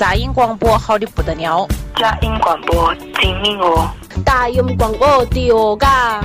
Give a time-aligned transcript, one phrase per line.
[0.00, 3.86] 杂音广播好的不得了，杂音广播精明哦，
[4.24, 6.24] 大音广播屌嘎，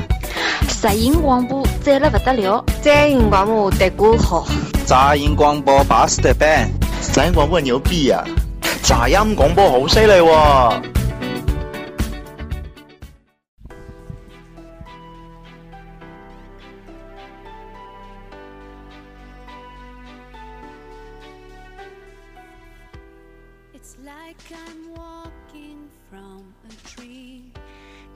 [0.82, 4.48] 杂音广播赞了不得了，杂音广播的歌好，
[4.86, 6.70] 杂音广播巴适得板，
[7.02, 8.24] 杂音广播牛逼呀、
[8.62, 10.82] 啊，杂音广播好犀利喎。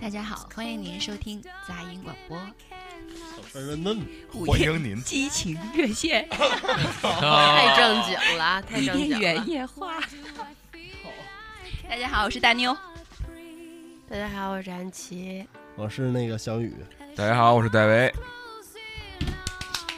[0.09, 2.35] 大家好，欢迎您收听杂音广播。
[4.43, 6.27] 欢迎您，激情热线，
[6.99, 9.19] 太正经了， 太正经了。
[9.19, 9.99] 原野花。
[11.87, 12.75] 大家好，我是大妞。
[14.09, 15.45] 大家好，我是安琪。
[15.75, 16.73] 我是那个小雨。
[17.15, 18.11] 大家好，我是戴维。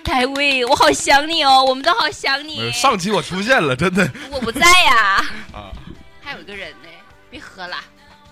[0.03, 2.69] 戴维，我好想你哦，我们都好想你。
[2.73, 4.11] 上期我出现了，真的。
[4.29, 5.25] 我不在呀。
[5.55, 5.71] 啊。
[6.19, 6.89] 还有一个人呢，
[7.29, 7.77] 别喝了。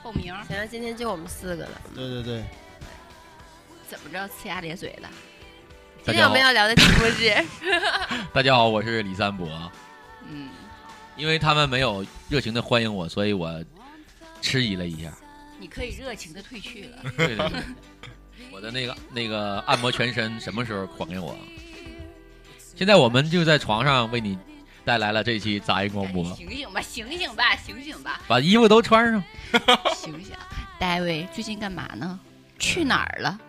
[0.10, 1.82] 报名，行了，今天就我们四个了。
[1.94, 2.44] 对对对，
[3.88, 5.08] 怎么着呲牙咧嘴的？
[6.04, 7.46] 今天我们要聊的题目是。
[8.34, 9.48] 大家好，我是李三博。
[10.28, 10.50] 嗯，
[11.16, 13.64] 因为他们没有热情的欢迎我，所以我
[14.42, 15.14] 迟疑了一下。
[15.60, 16.98] 你可以热情的退去了。
[17.16, 17.62] 对对对，
[18.52, 21.38] 我的那个那个按摩全身什么时候还给我？
[22.76, 24.36] 现在我们就在床上为你。
[24.86, 26.24] 带来了这期杂音广播。
[26.36, 28.22] 醒醒吧，醒醒吧，醒醒吧！
[28.28, 29.24] 把衣服都穿上。
[29.96, 30.34] 醒醒，
[30.80, 32.20] 戴维最近干嘛呢？
[32.58, 33.40] 去哪儿了？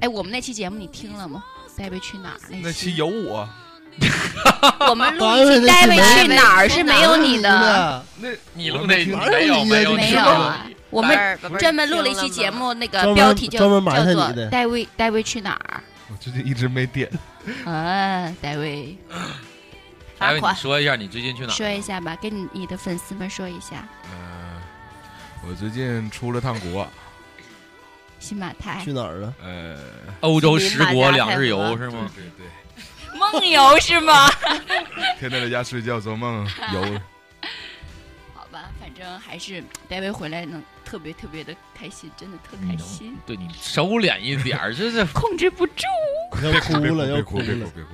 [0.00, 1.44] 哎，我们那期节目你听了吗？
[1.76, 2.40] 戴维去哪儿？
[2.62, 3.48] 那期有我。
[4.88, 8.04] 我们录一期 戴维去哪儿是没有你的。
[8.18, 10.66] 那你录那没有没有没有啊？
[10.90, 15.82] 我们专门录了一期节目，那个标题叫叫做“戴维戴维去哪儿”。
[16.10, 17.08] 我最近一直没点。
[17.64, 18.96] 啊，戴维。
[20.18, 21.52] 大卫，你说一下你最近去哪？
[21.52, 23.86] 说一下吧，跟你你的粉丝们说一下。
[24.10, 24.60] 嗯，
[25.46, 26.86] 我最近出了趟国，
[28.18, 28.82] 新马泰。
[28.84, 29.34] 去哪儿了？
[29.42, 29.78] 呃，
[30.20, 32.10] 欧洲十国两日游是吗？
[32.14, 32.46] 对对。
[33.18, 34.28] 梦游是吗？
[35.18, 36.82] 天天在家睡觉做梦游。
[38.34, 43.16] 好吧，反正还是戴维回来能特别特别的开心，真的特开心。
[43.24, 45.84] 对你收敛一点儿，这是控制不住。
[46.42, 47.90] 要哭了，要哭了，别哭，别哭。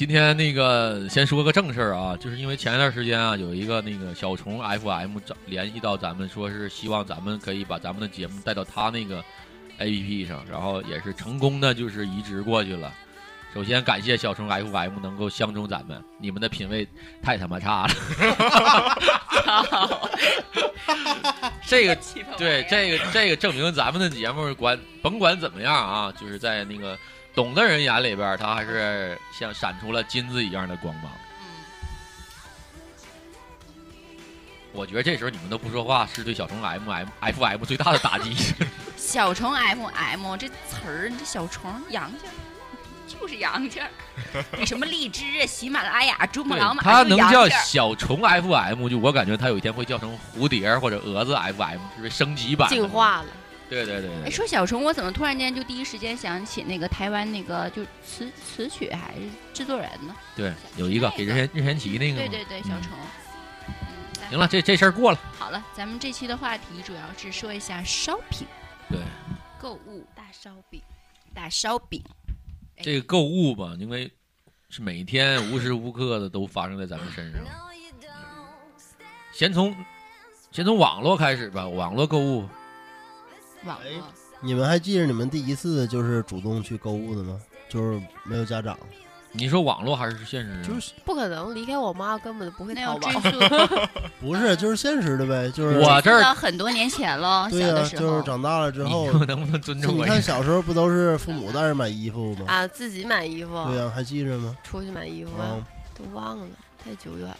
[0.00, 9.22] 今天那个先说个正事儿啊，就是因为前一段时间啊，有一个那个小虫 FM 找联系到咱们，说是希望咱们可以把咱们的节目带到他那个
[9.78, 12.90] APP 上，然后也是成功的就是移植过去了。
[13.52, 16.88] 首先感谢小虫 FM 能够相中咱们，你们的品味
[17.22, 17.90] 太他妈差了。
[21.68, 21.94] 这个
[22.38, 26.96] 对这个这个证明咱们的节目管甭管怎么样啊，就是在那个。
[27.34, 31.10] 懂的人眼里边，他还是像闪出了金子一样的光芒。
[31.40, 31.46] 嗯，
[34.72, 38.36] 我觉得这时候你们都不说话，是对小虫 M M F M 最大的打击。
[38.96, 40.54] 小虫 M M 这词
[40.86, 42.26] 儿，你这小虫洋气，
[43.06, 43.80] 就是洋气。
[44.52, 53.26] 比什么荔枝啊、喜马拉雅、珠穆朗玛，它能叫小虫 F M，就我感觉它有一天会叫成蝴蝶或者蛾子 F M，就是升级版、进化了。
[53.70, 59.20] 对对对，哎，说小虫，我怎么突然间就第一时间想起那个台湾那个就词词曲还是
[59.54, 60.14] 制作人呢？
[60.34, 62.18] 对，有一个给任贤任贤齐那个。
[62.18, 62.90] 对对对，小虫。
[63.68, 65.18] 嗯，行了，这这事儿过了。
[65.38, 68.46] 好了，咱们这期的话题主要是说一下烧饼。
[68.90, 68.98] 对。
[69.60, 70.82] 购物大烧饼，
[71.32, 72.02] 大烧饼。
[72.82, 74.10] 这个购物吧，因为
[74.68, 77.42] 是每天无时无刻的都发生在咱们身上。
[79.32, 79.72] 先从
[80.50, 82.48] 先从网络开始吧，网络购物。
[83.64, 84.04] 网络，
[84.40, 87.38] 你们还记得你们第一次就是主动去购物的吗？
[87.68, 88.78] 就是没有家长。
[89.32, 90.60] 你说网络还是现实？
[90.64, 93.08] 就是不可能，离开我妈根本就不会淘宝。
[94.20, 97.48] 不是，就是现实的呗，就是我这儿很多年前了。
[97.48, 100.04] 对呀，就是长大了之后，能不能尊重我？
[100.04, 102.46] 你看小时候不都是父母带着买衣服吗？
[102.48, 103.52] 啊，自己买衣服。
[103.68, 104.56] 对呀，还记着吗？
[104.64, 106.46] 出去买衣服啊，都忘了，
[106.84, 107.36] 太久远了。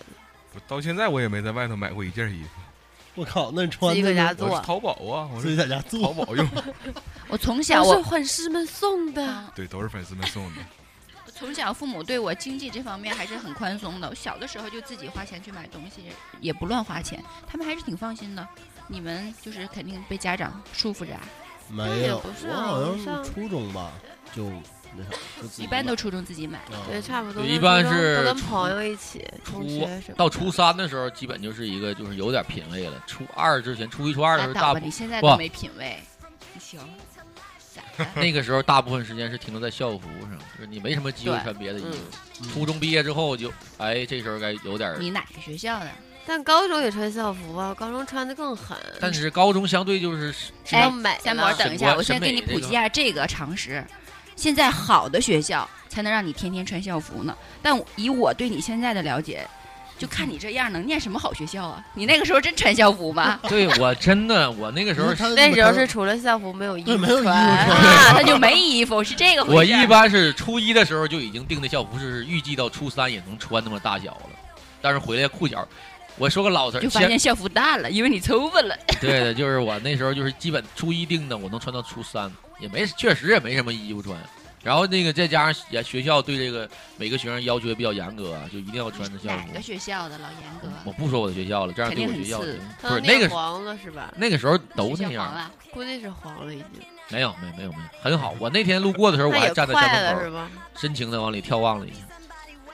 [0.69, 2.50] 到现在我也没在外头买过一件衣服。
[3.15, 4.60] 我靠，那你穿自己搁家做？
[4.60, 6.47] 淘宝啊，我自己在家做，淘宝用。
[7.28, 10.60] 我从小我是粉丝们送的，对，都是粉丝们送的。
[11.34, 16.03] 从小父母对我经济这方面还是很宽松的，我小的时候就自己花钱去买东西，
[16.41, 18.47] 也不乱花钱，他们还是挺放心的。
[18.89, 21.21] 你们就是肯定被家长束缚着啊？
[21.68, 23.92] 没有，我好像是初中吧，
[24.34, 24.51] 就
[25.57, 27.45] 一般都初中自己买，对，差不多。
[27.45, 29.65] 一般是都跟朋友一起，初
[30.16, 33.03] 到初三的时候，基本就是一个就是有点品位了。
[33.07, 35.98] 初二之前，初一初二的时候，大你现在都没品位，
[36.54, 36.81] 你行。
[38.16, 41.89] 那个时候大部分时间是停留在校服上，就是你没什么机会穿别的衣服。
[42.42, 44.97] 嗯初中毕业之后就，哎，这时候该有点儿。
[44.98, 45.91] 你哪个学校的？
[46.27, 48.77] 但高中也穿校服啊，高中穿的更狠。
[48.98, 50.33] 但是高中相对就是
[50.65, 53.84] 知哎道美三了博，等一下，我先给你普及一下这个常识。
[54.41, 59.47] 现在好的学校才能让你天天穿校服呢，但以我对你现在的了解，
[59.98, 61.84] 就看你这样，能念什么好学校啊？
[61.92, 63.39] 你那个时候真穿校服吗？
[63.51, 67.66] 对我真的，我那个时候他那时候是除了校服没有衣服对没有衣服穿。
[67.66, 69.57] 穿啊， 他就没衣服，是这个回事。
[69.57, 74.31] 我一般是初一的时候就已经定的校服，是预计到初三也能穿那么大小了，
[74.81, 75.69] 但是回来裤脚，
[76.20, 78.76] 我说个老实儿，就发现校服大了，因为你抽风了。
[79.00, 82.30] 对的，就是我那时候就是基本初一定的，我能穿到初三，
[82.60, 84.18] 也没确实也没什么衣服穿。
[84.62, 86.68] 然后那个再加上也学校对这个
[86.98, 89.62] 每个学生要求也比较严格啊，就一定要穿着校服哪个。
[89.62, 90.68] 学校的老严格？
[90.84, 92.40] 我不说我的学校了，这样对我学校
[92.82, 94.12] 不是那个黄了是吧？
[94.18, 95.50] 那个时候都那样。
[95.72, 96.66] 估计是黄了已经。
[97.08, 98.34] 没有没有没有没有，很好。
[98.38, 100.38] 我那天路过的时候，我还站在快站门口？
[100.76, 102.00] 深情的往里眺望了一下。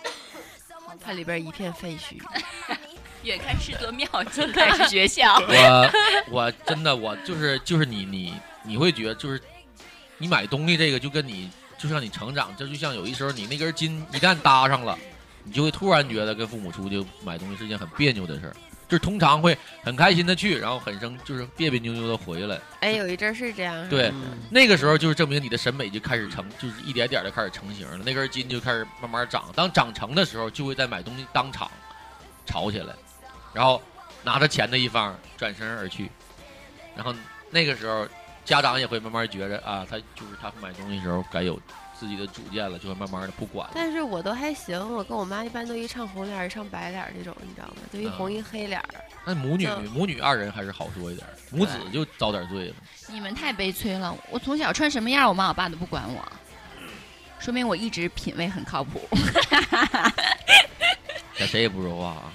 [1.00, 2.20] 它里边一片废墟。
[3.26, 5.36] 远看是座庙，近看是学校。
[5.46, 5.90] 我
[6.30, 8.32] 我真的我就是就是你你
[8.62, 9.40] 你会觉得就是
[10.18, 14.96] 你买东西这个就跟你就像你成长，这就像有一时候你那根筋一旦搭上了，
[15.42, 18.56] 你就会突然觉得跟父母出去买东西是件很别扭的事儿。
[18.88, 22.56] 就是通常会很开心的去，然后很生就是别别扭扭的回来。
[22.78, 23.88] 哎，有一阵儿是这样。
[23.88, 29.46] 对，嗯那个时候就是证明你的审美就开始成，就是一点点的开始成型了，那根筋就开始慢慢长。
[29.56, 31.68] 当长成的时候，就会在买东西当场
[32.46, 32.94] 吵起来，
[33.56, 33.80] 然后
[34.22, 36.10] 拿着钱的一方转身而去，
[36.94, 37.14] 然后
[37.48, 38.06] 那个时候
[38.44, 41.58] 家长也会慢慢觉着啊，他就是他买东西的时候该有
[41.98, 43.72] 自己的主见了，就会慢慢的不管了。
[43.74, 47.76] 但是我都还行，我跟我妈一般都一唱红脸儿一唱白脸儿这种，你知道吗？
[47.90, 48.86] 就一嗯红一黑脸儿。
[49.24, 52.74] 那母女母女二人还是好说一点，母子就遭点罪了。
[53.08, 56.22] 你们太悲催了，我从小穿什么样，我妈我爸都不管我，
[57.38, 59.00] 说明我一直品味很靠谱。
[61.38, 62.32] 那谁也不说话啊。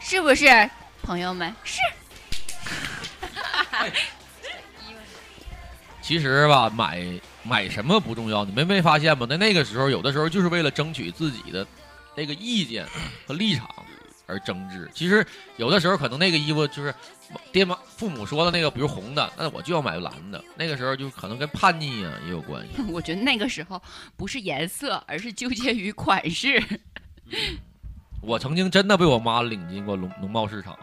[0.00, 0.46] 是不是，
[1.02, 1.52] 朋友们？
[1.64, 1.80] 是。
[6.00, 7.04] 其实吧，买
[7.42, 9.26] 买什么不重要，你们没发现吗？
[9.26, 11.66] 在那个时候，有的时候就是为了争取自己的
[12.14, 12.86] 那个意见
[13.26, 13.68] 和立场
[14.26, 14.90] 而争执。
[14.94, 16.94] 其实有的时候可能那个衣服就是
[17.52, 20.42] 爹妈父母说的那个，比如红的，那我就要买蓝的。
[20.56, 22.82] 那个时候就可能跟叛逆啊也有关系。
[22.90, 23.82] 我觉得那个时候
[24.16, 26.62] 不是颜色，而是纠结于款式。
[28.20, 30.78] 我曾经真的被我妈领进过农农贸市场，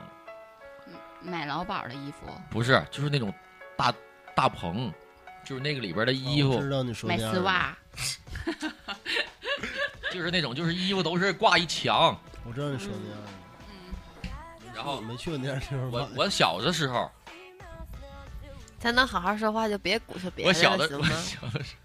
[1.21, 3.33] 买劳保的衣服，不是，就是那种
[3.77, 3.93] 大
[4.35, 4.91] 大棚，
[5.43, 7.77] 就是那个里边的衣服，哦我知道你说买那样的，丝袜，
[10.11, 13.29] 就是那种就是衣服都是挂一墙，我知道你说那样的。
[14.73, 15.91] 然后没去过那样的地方买。
[15.91, 17.09] 我我小的时候，
[18.79, 21.21] 咱能好好说话，就别鼓捣别的我小的我了行吗？
[21.21, 21.75] 小的时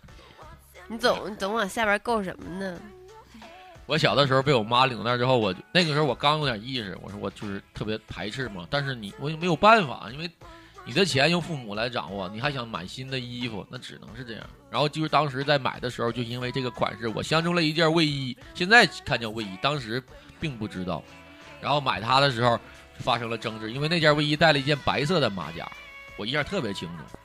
[0.88, 2.80] 你总你总往下边够什么呢？
[3.90, 8.64] 我小的时候被我妈领那儿之后，我那个时候我刚有点意识，我说我就是特别排斥嘛。
[8.70, 10.30] 但是你我也没有办法，因为
[10.84, 14.46] 你的钱由父母来掌握，你还想买新的衣服，那只能是这样。
[14.70, 20.00] 然后就是当时在买的时候，就因为这个款式，我相中了一件卫衣，现在看见卫衣，当时
[20.38, 21.02] 并不知道。
[21.60, 22.56] 然后买它的时候
[22.98, 25.68] 发生了争执，因为那件卫衣带了一件白色的马甲，
[26.16, 27.18] 我印象特别清楚。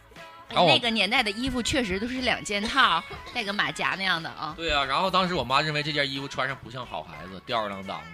[0.50, 3.04] 那个年代的衣服确实都是两件套，
[3.34, 4.54] 带个马甲那样的啊。
[4.56, 8.06] 对啊，然后当时我妈认为这件衣服穿上不像好孩子，吊儿郎当的，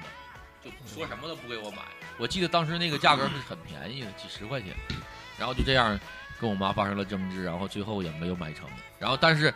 [0.64, 1.78] 就说什么都不给我买。
[2.18, 4.74] 我记得当时那个价格是很便宜的，几十块钱。
[5.38, 6.00] 然后就这样
[6.40, 8.68] 跟我妈发生了争执，然后最后也没有买成。
[9.00, 9.54] 然后但是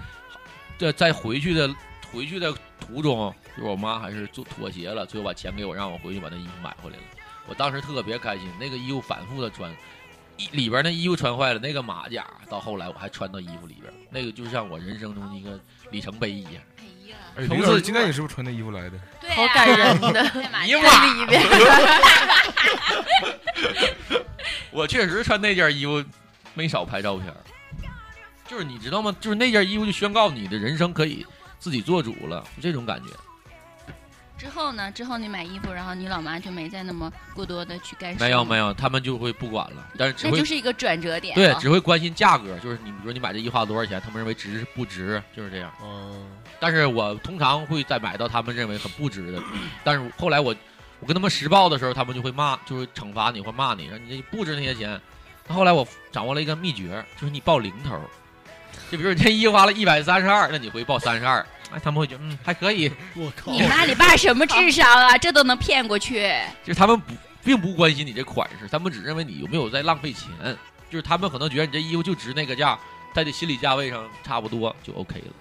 [0.77, 1.69] 这在回去的
[2.11, 7.03] 回去的途中，就是我妈还是做妥协了，最后把钱给我，让我回去把那衣服买回来了。
[7.47, 9.75] 我当时特别开心，那个衣服反复的穿，一
[10.51, 15.59] 里边那衣服穿坏了，那个马甲到后来我还穿到衣服里边，那个就像我人生中的一个
[15.91, 16.53] 里程碑一样。
[16.77, 18.99] 哎呀，哎，从刘老师此今天你是不是穿那衣服来的？
[19.29, 21.41] 好感人呢， 在马你甲妈里边。
[24.71, 26.03] 我确实穿那件衣服
[26.53, 27.33] 没少拍照片，
[28.47, 29.15] 就是你知道吗？
[29.21, 31.25] 就是那件衣服就宣告你的人生可以
[31.59, 33.09] 自己做主了，就这种感觉。
[34.37, 34.91] 之后呢？
[34.91, 38.23] 之后你买衣服，然后你老妈就没再那么过多的去干涉。
[38.23, 41.35] 没有没有，他们就会不管了，但是只会那就是一个转折点、啊。
[41.35, 45.71] 对只会关心价格，就是你比如说你买这衣服花多少钱，他们认为值不值，就是这样。
[45.81, 46.27] 嗯，
[46.59, 49.41] 但是我通常会再买到他们认为很不值的，
[49.83, 50.53] 但是后来我
[50.99, 54.99] 我跟他们实报的时候，他们就会骂，就会惩罚你或骂你，说你这不值那些钱。
[55.47, 58.01] 后来我掌握了一个秘诀，就是你报零头，
[58.91, 65.17] 就比如你这衣服花了一百三十二，那你回报三十二，哎，他们会觉得嗯还可以， 我靠，你妈你爸什么智商啊？
[65.17, 66.31] 这都能骗过去？
[66.63, 67.13] 就是他们不
[67.43, 70.29] 并不关心你这款式，他们只认为你有没有在浪费钱，
[70.89, 72.77] 就是他们可能觉得你这衣服就值那个价，
[73.13, 75.33] 在这心理价位上差不多就 OK 了。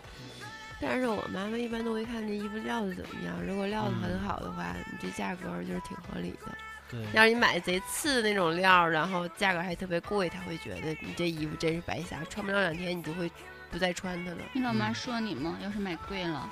[0.81, 6.53] 但是我妈妈一般都会看这衣服料子怎么样，如果料子很嗯好的话，你这价格就是挺合理的。
[6.95, 13.31] 对，要是你买贼次的那种料，然后价格还特别贵，他会觉得你这衣服真是白瞎，穿不了两天你就会
[13.71, 14.39] 不再穿它了。
[14.53, 15.59] 你老妈说你吗？
[15.63, 16.49] 要是买贵了，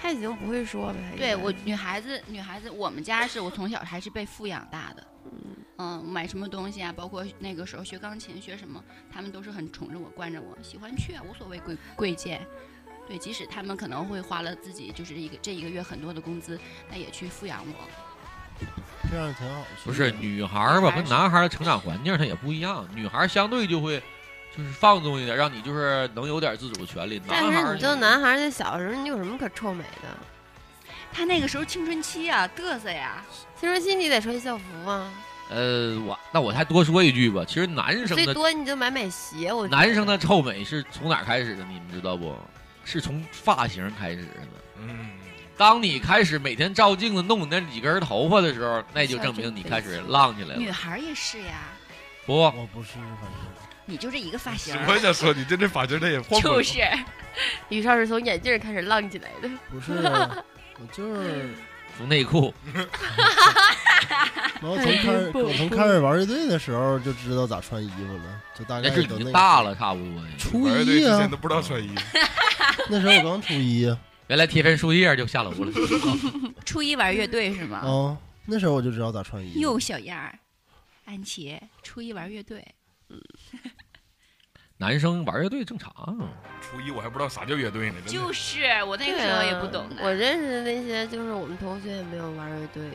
[0.00, 0.94] 她已经不会说了。
[0.94, 5.06] 她应该对我女孩子，女孩子，我们家是我从小还是被富养大的。
[5.82, 12.46] 嗯买什么东西啊，包括那个时候学钢琴学什么，他们都是很宠着我，惯着我，喜欢去啊，无所谓贵贵贱。
[13.08, 16.60] 对，即使他们可能会花了自己就是一个这一个月很多的工资，
[16.90, 17.74] 那也去富养我。
[19.10, 19.64] 这样挺好。
[19.84, 22.86] 不是女孩儿吧，跟男孩儿的成长环境它也不一样。
[22.94, 24.02] 女孩儿相对就会
[24.56, 27.20] 就是放纵一点，让你就是能有点自主权利。
[27.26, 30.08] 但男孩儿是你就男孩儿在小时候，你有什么可臭美的？
[31.12, 33.24] 他那个时候青春期啊，嘚瑟呀。
[33.58, 35.10] 青春期你得穿校服啊，
[35.50, 39.52] 呃，我那我还多说一句吧，其实男生最多你就买买鞋。
[39.52, 41.64] 我男生的臭美是从哪儿开始的？
[41.64, 42.34] 你们知道不？
[42.82, 44.40] 是从发型开始的。
[44.78, 45.10] 嗯，
[45.60, 50.56] 当你开始每天照镜子弄你那几根头发的时候，那就证明你开始浪起来了。
[50.56, 51.52] 女孩也是呀，
[52.24, 53.30] 不，我不是，反正
[53.84, 54.74] 你就这一个发型。
[54.88, 56.78] 我也想说，你这这发型他也换过就是，
[57.68, 59.50] 于少是从眼镜开始浪起来的。
[59.70, 61.50] 不是，我就是
[61.98, 62.54] 从内裤。
[64.62, 70.22] 然后从开始我从开始玩乐队的时候就知道咋穿衣服了，就大概那是已经都大了，差不多。
[70.38, 72.18] 初玩乐队一啊之前都，不知道穿衣服，
[72.88, 73.98] 那时候我刚初一啊，
[74.30, 75.72] 原来贴片树叶就下楼了。
[76.64, 77.80] 初一玩乐队是吗？
[77.82, 79.58] 哦那时候我就知道咋穿衣服。
[79.58, 80.38] 哟，小样儿，
[81.04, 82.64] 安琪，初一玩乐队，
[84.78, 85.92] 男生玩乐队正常。
[86.60, 89.96] 初一我还不知道啥叫乐队呢，就是我那个时候也不懂的。
[90.04, 92.88] 我认识的那些就是我们同学也没有玩乐队，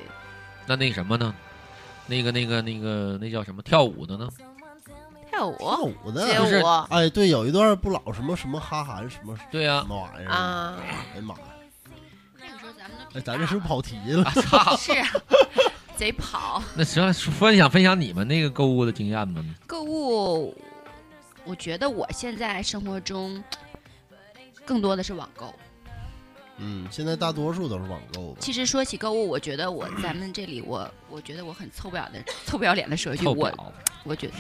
[0.65, 1.35] 那那什么呢？
[2.07, 4.29] 那个那个那个那叫什么跳舞的呢？
[5.35, 11.41] 跳舞跳舞的街就是舞哎，对，有一段不老什么什么哈韩什么对呀什么玩意儿啊，哎呀妈呀！
[12.39, 14.23] 那个时候咱们都哎，咱这是不是跑题了？
[14.41, 14.75] 操！
[14.77, 15.07] 是啊
[15.97, 19.43] 贼跑那行分享分享你们那个购物的经验吧？
[19.67, 20.55] 购物。
[21.45, 23.41] 我觉得我现在生活中
[24.65, 25.53] 更多的是网购。
[26.57, 28.37] 嗯，现在大多数都是网购吧。
[28.39, 33.51] 其实说起购物，我觉得我咱们这里我我觉得我很臭不了的臭不要脸的说一句，我
[34.05, 34.33] 我觉得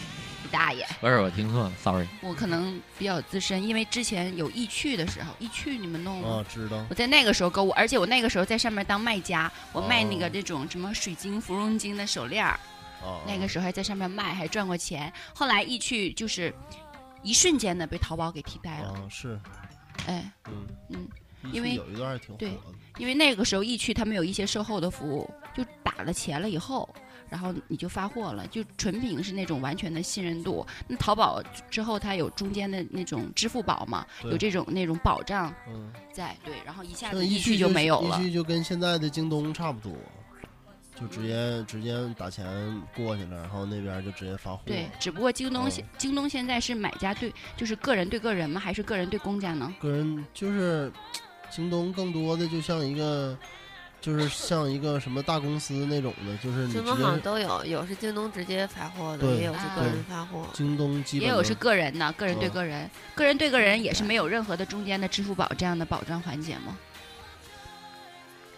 [0.43, 2.07] 你大爷，不是我听错了，sorry。
[2.21, 6.29] 我可能比较资深，因为之前有易趣的时候，易趣你们弄吗？
[6.29, 6.85] 啊，知道。
[6.89, 12.59] 我在那个时候购物，而且我那个时候在上面当卖家，我卖那个哦这种什么水晶、芙蓉晶的手链儿，
[13.01, 15.11] 哦，那个时候还在上面卖，还赚过钱。
[15.33, 16.53] 后来易趣就是
[17.23, 19.39] 一瞬间的被淘宝给替代了，哦是，
[20.05, 21.07] 哎，嗯嗯，
[21.51, 22.57] 因为有一段挺火对的。
[22.97, 26.87] 因为那个时候易趣他们有一些售后的服务，就打了钱了以后，
[27.29, 30.65] 然后你就发货了，就纯凭是那种完全的信任度。
[30.87, 38.25] 那淘宝之后它有中间的那种支付宝嘛，有这种那种保障嗯，在，对，然后一下像子易趣易趣就没有了易。
[38.25, 39.91] 趣就跟现在的京东差不多，
[40.99, 42.45] 就直接直接打钱
[42.95, 44.61] 过去了，然后那边就直接发货。
[44.65, 48.59] 对，只不过京东哦现、京东现在是买家对，就是个人对个人吗？
[48.59, 49.73] 还是个人对公家呢？
[49.79, 50.91] 个人就是
[51.51, 53.37] 京东更多的就像一个，
[54.05, 60.45] 就是像一个什么大公司那种的，就是你京东好像都有，有是京东直接发货的，也有是个人发货。
[60.53, 66.77] 京东基本也有是个人的，个人对嗯个人，个人对个人也是没有任何的中间的支付宝这样的保障环节吗？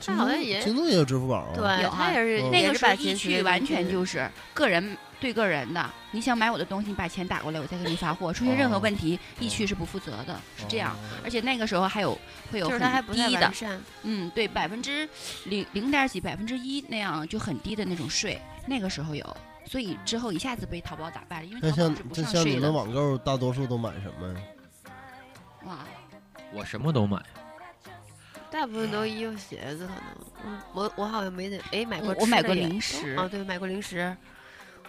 [0.01, 1.53] 京东好像也京东也有支付宝啊。
[1.55, 10.93] 对，有啊他也是嗯那个是把钱趣完全就是个人对个人的，你想买我的东西，你把钱打过来，我再给你发货，出现任何哦问题，易趣是不负责的，是这样。
[10.93, 12.17] 哦而且那个时候还有
[12.51, 13.51] 会有很低的。
[14.03, 15.07] 嗯，对，百分之
[15.45, 22.73] 零零点几、百分之一那样就很低的那种税，那个时候有，所以之后一下子被淘宝打败了，因为那像淘宝是不这像你们。
[22.73, 24.39] 网购大多数都买什么呀？
[25.65, 25.79] 哇，
[26.53, 27.21] 我什么都买，
[28.49, 30.03] 大部分都衣服鞋子可能，
[30.45, 34.15] 嗯，我我好像没得，哎，买过我我买过零食哦，对，买过零食，我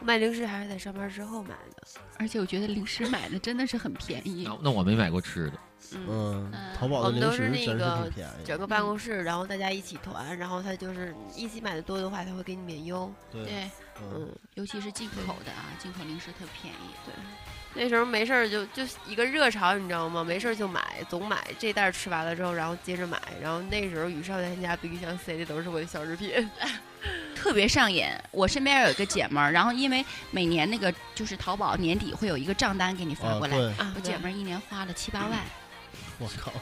[0.01, 1.83] 买零食还是在上班之后买的，
[2.19, 4.71] 而且我觉得零食买的真的是很便宜那。
[4.71, 5.59] 我没买过吃的。
[6.07, 8.45] 嗯，淘宝都是食真是那个挺便宜。
[8.45, 13.71] 整个办公室，然后大家一起团，然后他就是一起买的多的话，他会给你免邮，对，对，
[14.03, 16.91] 嗯，嗯，尤其是进口的啊，进口零食特便宜。
[17.07, 17.15] 对，
[17.75, 20.23] 那时候没事儿就就一个热潮，你知道吗？
[20.23, 26.31] 没事儿就买，总买这袋儿吃完了之后，然后接着买，然后那时候宇少在他家冰箱塞的都是我的小食品，
[27.39, 28.05] 特别上瘾。
[28.33, 33.57] 我身边有一个姐们儿，然后因为每年那个就是淘宝年底会有一个账单给你发啊过来，
[33.95, 35.41] 我姐们儿一年花了七八万，
[36.19, 36.53] 我靠，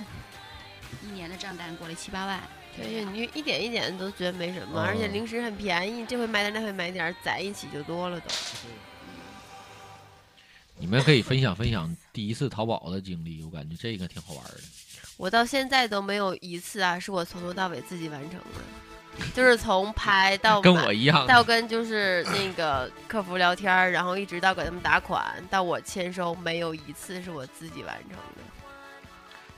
[1.02, 2.40] 一年的账单过来七八万。
[2.76, 8.26] 对，你一点一点都觉得没什么，哦而且零食很便宜，这回买点那回买点，攒一起就多了都。
[10.76, 14.61] 你们可以分享分享第一次淘宝的经历，我感觉这个挺好玩的。
[15.16, 18.45] 我到现在都没有一次啊，是我从头到尾自己完成的，
[19.35, 28.42] 就是从拍到跟我一样到跟就是那个客服聊天儿，然后一直到给他们打款，到我签收，没有一次是我自己完成的。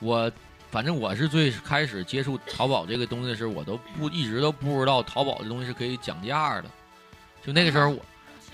[0.01, 0.31] 我
[0.71, 6.65] 反正我是最开始接触淘宝这个东西的时候，我都不一直都不知道淘宝这东西是可以讲价的。
[7.45, 7.99] 就那个时候我，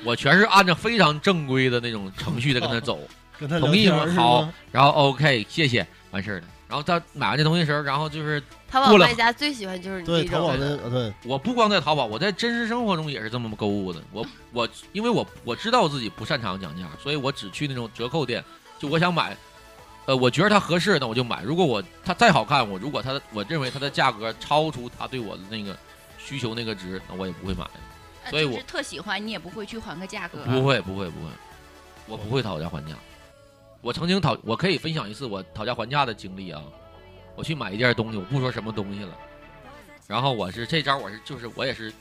[0.04, 3.00] 我全是按照非常正规的那种程序的跟他走，
[3.38, 4.06] 跟他同意吗？
[4.14, 6.46] 好，然后 OK，谢谢，完事儿了。
[6.68, 8.42] 然后他买完这东西的时候，然后就是
[8.74, 14.02] 淘宝卖家最喜欢就是你对这种淘宝的，呃对，我不光在淘宝，我在真实生活中也是这么购物的。
[14.10, 18.42] 我我因为我我知道我自己不擅长讲价，所以我只去那种折扣店。
[18.76, 19.36] 就我想买，
[20.06, 21.44] 呃，我觉得它合适，那我就买。
[21.44, 25.78] 如果我它再好看，我如果它我认为它的价格超出它对我的那个
[26.18, 27.64] 需求那个值，那我也不会买。
[28.28, 30.44] 所以我呃就是特喜欢，你也不会去还个价格。
[30.46, 31.30] 不会不会不会，
[32.08, 32.96] 我不会讨价还价。
[33.80, 36.60] 我曾经讨，我可以分享一次我讨价还价的经历啊。
[37.36, 39.16] 我去买一件东西，我不说什么东西了，
[40.06, 41.92] 然后我是这招，我是就是我也是，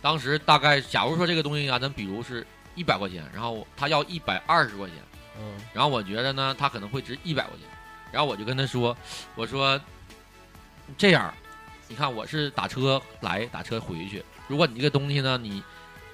[0.00, 4.96] 当时大概假如说这个东西啊，咱比如是一百块钱，然后他要一百二十块钱，
[5.38, 7.68] 嗯，然后我觉得呢，他可能会值一百块钱，
[8.10, 8.96] 然后我就跟他说，
[9.34, 9.80] 我说
[10.96, 11.32] 这样，
[11.88, 15.62] 你看我是打车来，打车回去，如果你这个东西呢，你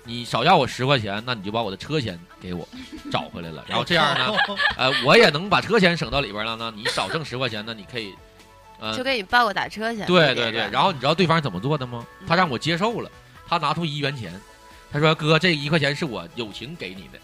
[0.05, 2.67] 你少要我十块钱，那你就把我的车钱给我
[3.11, 4.35] 找回来了，然后这样呢，
[4.77, 8.15] 呃，我也能把车钱省到里边了呢，你少挣十块钱呢，你可以，
[8.81, 10.05] 呃，就给你报个打车去。
[10.05, 12.07] 对对对，然后你知道对方怎么做的吗？
[12.27, 13.11] 他让我接受了，
[13.49, 14.33] 他拿出一元钱，
[14.93, 17.19] 他说：“哥，这一块钱是我友情给你的，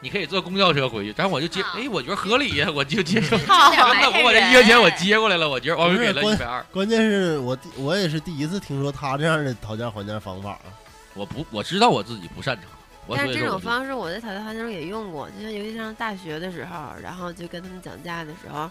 [0.00, 3.36] 你可以坐公交车回去。”然后我就接，哎，我觉得合理呀，我就接受。
[3.38, 6.64] 真的，我把这一元钱我接过来了，我觉得我不给了一百二。
[6.72, 10.66] 关键是我第我也是第一次听说他这样的讨价还价方法啊。
[11.14, 12.64] 我不我知道我自己不擅长，
[13.16, 18.70] 但是这种方式我在讨价还价中也用过，就像尤其上大学的时候，然后就跟他们讲价的时候，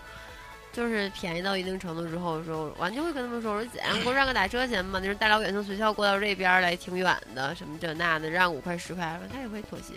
[0.75, 9.94] 就是便宜到一定程度之后，说完就会跟他们说，我说姐，你给我让个打车钱吧，那是大老远从学校过到这边来，挺远的，什么这那的，让五块十块，他也会妥协，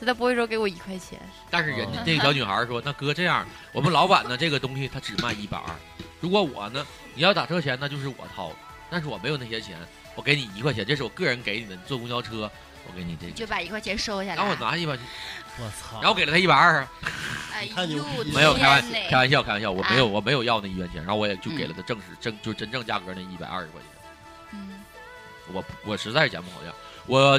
[0.00, 1.18] 就他不会说给我一块钱。
[1.50, 5.74] 但是人家这个小女孩说：“那哥这样，我们老板呢这个东西他只卖一百二，
[6.20, 8.52] 如果我呢你要打车钱那就是我掏，
[8.88, 9.76] 但是我没有那些钱，
[10.14, 12.48] 我给你一块钱，这是我个人给你的，你坐公交车
[12.86, 14.36] 我给你这个。”就把一块钱收下来。
[14.36, 14.92] 然后我拿一百，
[15.58, 16.00] 我操！
[16.00, 16.88] 然后给了他一百二啊，
[17.54, 23.90] 哎呦，没有开玩天呐开玩笑开玩笑，我没有啊我没有要那一元钱，然后我也就给嗯了他正式正就真正价格那一百二十块钱。
[24.52, 24.80] 嗯，
[25.52, 26.72] 我我实在是捡不好价，
[27.06, 27.38] 我，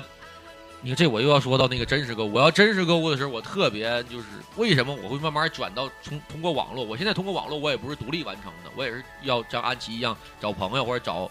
[0.82, 2.34] 你看这我又要说到那个真实购物。
[2.34, 4.26] 我要真实购物的时候，我特别就是
[4.58, 6.84] 为什么我会慢慢转到从通过网络？
[6.84, 11.30] 我现在通过网络，我也不是独立完成的，我也是要像安琪一样找朋友或者找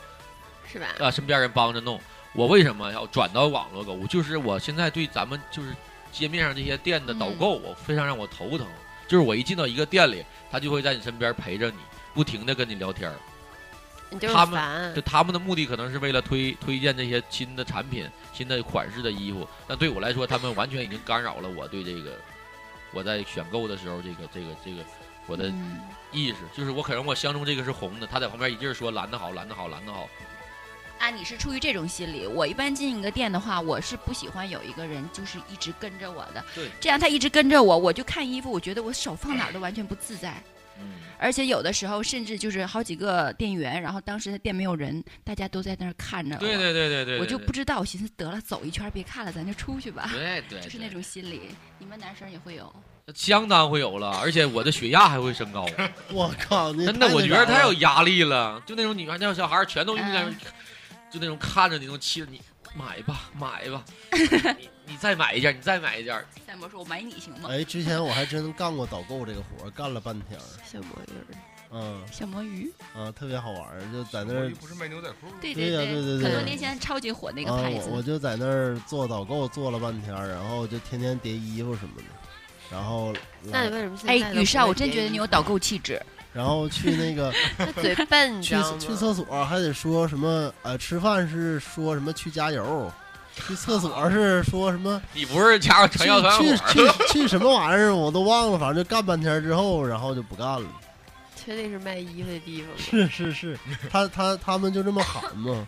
[0.70, 0.86] 是吧？
[1.00, 2.00] 啊身边人帮着弄。
[2.34, 4.06] 我为什么要转到网络购物？
[4.06, 5.74] 就是我现在对咱们就是
[6.10, 8.66] 街面上这些店的导购，我非常让我头疼。
[9.06, 11.76] 就是我一进到一个店里，他就会在你身边陪着你，
[12.14, 13.16] 不停的跟你聊天儿。
[14.32, 15.02] 他们就。
[15.02, 22.12] 他们的目的可能是为了推推荐这些新的产品、新的款式的衣服，但对我来说，他们完全已经干扰了我对这个
[22.92, 24.82] 我在选购的时候这个这个这个
[25.26, 30.08] 我的嗯意识，就是我可能我相中这个是红的，他在旁边一劲儿说蓝的好，蓝的好，蓝的好。
[31.02, 32.28] 啊，你是出于这种心理。
[32.28, 36.44] 我一般进一个店的话，我是不喜欢有一个人就是一直跟着我的。
[36.54, 40.40] 对这样他一直跟着我，我就看衣服，我觉得我手放哪儿都完全不自在。
[40.78, 46.36] 嗯，而且有的时候甚至就是好几个店员，然后当时他店没有人，大家都在那儿看着。
[46.36, 50.08] 对对对对对，我就不知道，我寻思得了，走一圈别看了，咱就出去吧。
[50.12, 51.40] 对对，就是那种心理，
[51.80, 52.72] 你们男生也会有。
[53.12, 55.66] 相当会有了，而且我的血压还会升高。
[56.12, 58.62] 我靠， 真的，我觉得太有压力了。
[58.64, 60.36] 就那种女孩、那种小孩全都应该，嗯
[61.12, 62.40] 就那种看着你那种气，你
[62.74, 63.84] 买吧，买吧，
[64.58, 66.24] 你你再买一件，你再买一件。
[66.46, 70.42] 赛博说：“我买你行吗？”哎，之前我还真干过导购这个活儿，干了半天儿。
[70.64, 71.36] 小魔女儿，
[71.70, 75.26] 嗯小魔鱼，啊，特别好玩儿，就在那儿不是卖牛仔裤？
[75.40, 77.88] 对对呀对对对对很多年前超级火那个啊，牌子。
[77.90, 82.04] 我我就在那儿做导购做了半天儿，然后就天天叠衣服什么的，
[82.70, 86.00] 然后那你为什么现哎在，都不雨少，我真觉得你有导购气质。
[86.32, 88.56] 然后去那个 他嘴笨，去？
[88.78, 92.90] 去厕所还得说什么呃，吃饭是说什么去加油，
[93.34, 100.66] 去厕所是说什么你不是加入去传销团去去 去什么玩意儿我都忘了，反正就干半天之后，然后就不干了。
[101.44, 102.76] 确定是卖衣服的地方吗？
[102.78, 103.58] 是是是，
[103.90, 105.66] 他他他们就这么喊嘛，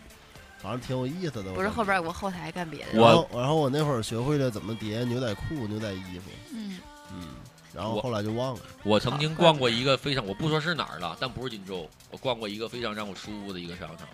[0.62, 1.52] 反正挺有意思的。
[1.52, 2.92] 不是后边有个后台干别的。
[2.92, 6.78] 然后然后我那会儿学会了怎么叠牛仔裤、牛仔衣服，嗯
[7.12, 7.26] 嗯，
[7.74, 8.60] 然后我后来就忘了。
[8.84, 14.06] 我曾经逛过一个非常，我不说是哪儿了，但不是锦州，我逛过一个非常让我舒服的一个商场，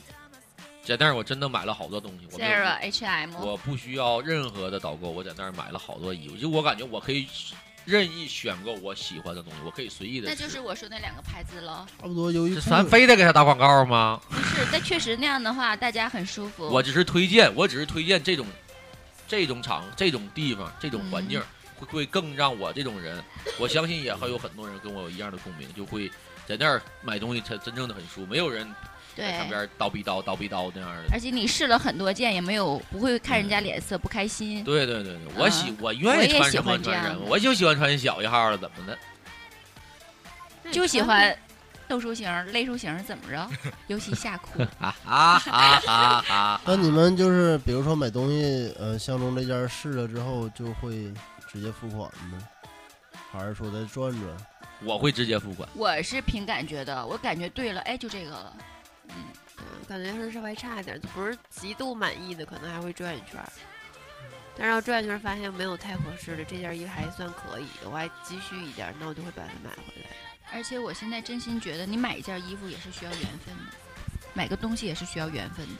[0.84, 2.26] 在那儿我真的买了好多东西。
[2.32, 7.28] 我没有 Zara、H&M，我不需要任何的导购，我在那儿买了好多衣服，就我感觉我可以
[7.84, 10.28] 任意选购我喜欢的东西，我可以随意的。
[10.28, 11.86] 那就是我说那两个牌子了。
[12.00, 12.60] 差不多优衣库。
[12.62, 14.20] 咱非得给他打广告吗？
[14.30, 16.66] 不是，但确实那样的话，大家很舒服。
[16.68, 18.46] 我只是推荐，我只是推荐这种
[19.28, 21.46] 这种场、这种地方、这种环境，会
[21.86, 23.22] 会更让我这种人，
[23.58, 26.10] 我相信也会有很多人跟我有一样的共鸣，就会
[26.46, 28.66] 在那儿买东西才真正的很舒服，没有人
[29.16, 31.04] 在上边叨逼叨叨逼叨那样的。
[31.12, 34.62] 而且你试了很多件，也没有不会看人家脸色不开心。
[34.64, 38.98] 对对对对，我喜嗯我愿意喜穿什么欢这样穿什么，我就喜欢穿小一号的，怎么的？
[40.70, 41.36] 就喜欢
[41.88, 43.50] 豆叔型、肋叔型，怎么着？
[43.88, 44.62] 尤其夏裤。
[44.78, 46.60] 啊啊啊啊啊！
[46.64, 51.12] 那你们就是比如说买东西，呃，相中这件试了之后就会
[51.52, 52.38] 直接付款吗？
[53.32, 54.46] 还是说再转转？
[54.82, 55.68] 我会直接付款。
[55.74, 58.56] 我是凭感觉的，我感觉对了，哎，就这个了。
[59.08, 59.14] 嗯，
[59.58, 63.48] 嗯，感觉是稍微差一点，就不是极度满意的，可能还会转一圈儿。
[64.56, 70.10] 但是要转一圈儿发现没有太合适的，这件衣服还算可以，我还急需一件，那我就会把它买回来。
[70.52, 73.72] 而且我现在真心觉得，你买一件衣服也是需要缘分的，
[74.34, 75.74] 买个东西也是需要缘分的。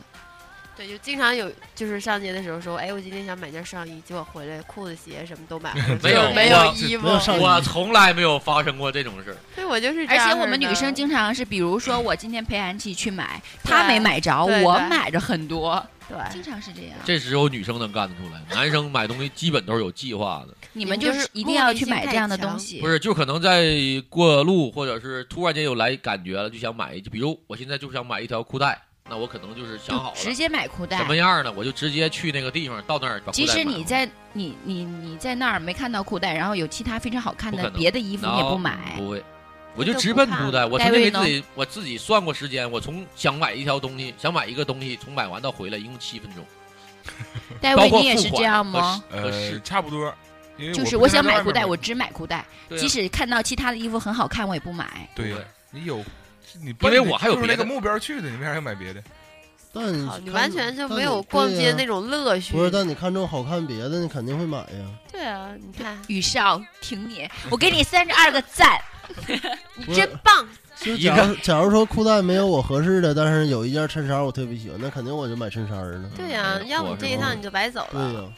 [0.81, 9.37] 对，就经常有就是上街的时候说，哎，我今天想买件上衣，结果回来裤子、鞋什么都买了， 没有没有衣服，我从来没有发生过这种事儿。
[9.55, 16.93] 对，我就是这样而且我们女生经常是，比如说我今天陪安琪去买，她没买着，我买着很多，对，经常是这样。
[17.05, 20.57] 这只有女生能干得出来，男生买东西基本都是有计划的。
[20.73, 22.81] 你们就就是是一定要去买这样的东西。
[22.81, 23.71] 不是，就可能在
[24.09, 38.95] 过路，或者是突然间有来感觉了，就想买一，比如我现在就想买一条裤带，那我可能就是想好了直接买裤带什么样呢，我就直接去那个地方，到那儿把即使你在你你你在那儿没看到裤带，然后有其他非常好看的别的衣服，你也不买。
[38.97, 39.25] 不会，
[39.75, 40.65] 我就直奔裤带。
[40.65, 46.45] 我曾经给自己我自己算过时间，我从想买一条东西，想买一个东西，从买完到回来一共七分钟。
[47.61, 49.03] 戴维，你也是这样吗？
[49.11, 50.15] 和呃，差不多。
[50.57, 52.45] 因为就是我想买裤带，我只买裤带，
[52.77, 55.09] 即使看到其他的衣服很好看，我也不买。
[55.15, 55.35] 对，
[55.71, 56.05] 你有
[56.63, 59.03] 你因为我还有别的就是那个目标去的，你为啥要买别的？
[59.73, 62.53] 但你，你完全就没有逛街那种乐趣。
[62.53, 64.87] 不是，但你看中好看别的，你肯定会买呀。
[65.13, 68.81] 对啊，你看，雨少，挺你，我给你三十二个赞，
[69.77, 70.49] 你真棒。
[70.81, 76.11] 就假如假如说裤带没有我合适的，但是有一件衬衫我特别喜欢，那肯定我就买衬衫了。
[76.17, 78.13] 对呀、要不这一趟你就白走了。
[78.13, 78.29] 对呀、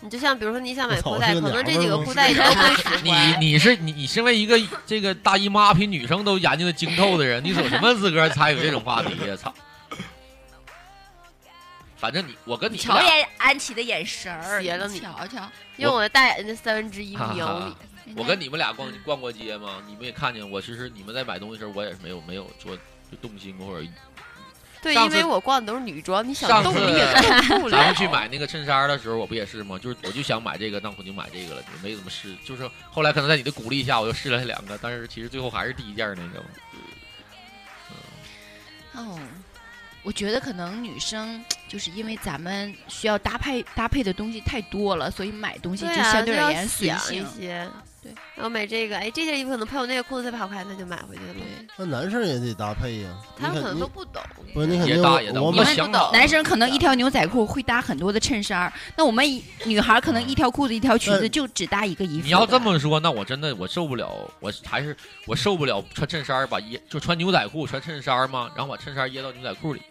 [0.00, 2.42] 你就像比如说你想买裤带，可能这几个裤带你都
[3.02, 3.40] 你欢。
[3.40, 4.56] 你是你你身为一个
[4.86, 9.36] 这个大姨妈比女生都研究的精透的人，你有什么资格参与这种话题呀？
[9.36, 9.52] 操！
[11.96, 15.50] 反正你我跟你俩瞧眼安琪的眼神儿，斜了你瞧瞧。
[15.78, 18.14] 用我的大眼睛三分之一哈瞄哈你。
[18.16, 19.82] 我跟你们俩逛逛过街吗？
[19.88, 22.76] 你们也看见我，其实你们在买东西的时候，我也是没有没有说
[23.10, 23.88] 就动心过或者。
[24.80, 27.14] 对，因为我逛的都是女装，你想动你也
[27.48, 27.76] 动不 了。
[27.76, 29.78] 咱们去买那个衬衫的时候，我不也是吗？
[29.78, 32.36] 就是我就想买这个，那我就买这个了，没怎么试。
[32.44, 36.46] 就是后来可能在你的鼓励下，我又试了两个，但是其实最后还是第一件那个嘛。
[38.94, 39.18] 哦，
[40.02, 47.40] 我觉得可能女生就是因为咱们需要搭配搭配的东西太多了，所以买东西就相对而言随想性一。
[47.40, 47.68] 些。
[48.00, 51.34] 对，然后买这个，哎，这件衣服可能配我那个裤子特别好看，那就买回去了。
[51.76, 53.10] 那男生也得搭配呀。
[53.36, 54.22] 他们可能都不懂。
[54.54, 59.24] 不是你肯定也搭也搭我买我想好男生可能一条牛仔裤会搭很多的衬衫，那我们
[59.64, 62.24] 女孩可能一条裤子一条裙子就只搭一个衣服。
[62.24, 64.08] 你要这么说，那我真的我受不了，
[64.40, 69.82] 我还是我受不了穿衬衫儿把掖就穿牛仔裤穿衬衫儿嘛，然后把衬衫掖到牛仔裤里。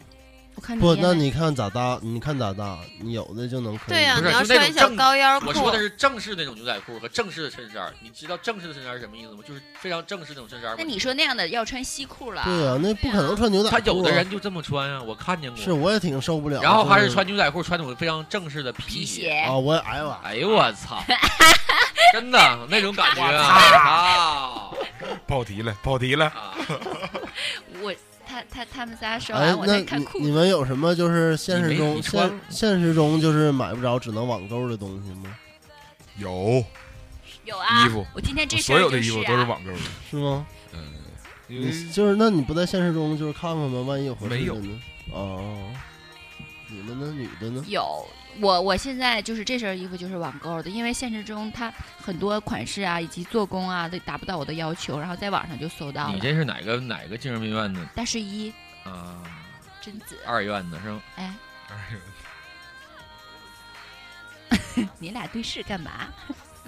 [0.58, 2.00] 我看不，那你看咋搭？
[2.02, 2.80] 你看咋搭？
[3.00, 3.90] 你有的就能可以。
[3.90, 5.48] 对呀、不是你要就那种穿小正高腰裤。
[5.50, 9.40] 我说的是正式那种牛仔裤和正式的衬衫，你知道正式的衬衫是什么意思吗？
[9.48, 10.74] 就是非常正式那种衬衫。
[10.76, 12.42] 那你说那样的要穿西裤了？
[12.44, 13.84] 对啊、那不可能穿牛仔裤、他啊。
[13.86, 15.62] 有的人就这么穿啊，我看见过。
[15.64, 16.60] 是，我也挺受不了。
[16.64, 19.30] 然后还是穿牛仔裤，穿那种非常正式的皮鞋。
[19.48, 21.04] 啊，我哎呦哎呦我操！
[22.14, 22.40] 真的
[22.70, 23.44] 那种感觉啊！
[23.78, 24.72] 啊
[25.28, 26.32] 跑题了，不好提了。
[27.82, 27.94] 我
[28.38, 30.20] 他他他们仨说哎完，，我那在看裤子。
[30.20, 35.36] 你你们有什么就是现实中现现实中就是买不着只能网购的东西吗？
[36.18, 36.64] 有
[37.46, 39.78] 有啊，衣服我今天这身所有的衣服都是啊网购的。
[40.10, 40.46] 是吗？
[40.74, 40.80] 嗯，
[41.48, 43.82] 因为你就是那你不在现实中就是看看吗？
[43.82, 44.80] 万一有合适没有的呢？
[45.12, 45.72] 哦，
[46.70, 47.12] 你们呢？
[47.14, 47.64] 女的呢？
[47.68, 48.06] 有
[48.42, 56.14] 我我现在就是这身衣服就是网购的，因为现实中它很多款式啊以及做工啊都达不到我的要求，然后在网上就搜到了。
[56.14, 59.22] 你这是哪个哪个精神病院的大睡衣啊？
[59.82, 61.02] 贞子，二院的是吗？
[61.16, 61.34] 哎，
[61.70, 61.78] 二
[64.76, 66.08] 院 你俩对视干嘛？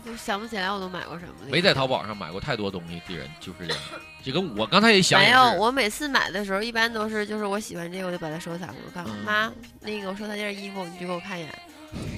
[0.05, 1.49] 就想不起来我都买过什么了。
[1.49, 3.83] 没在淘宝上买过太多东西的人就是这样。
[4.23, 8.75] 这个我刚才也想没有，我每次买的时候一般都是就是我喜欢这个我就把它收藏了。
[8.85, 11.53] 我告诉我嗯妈，那个我收藏件衣服，你去给我看一眼。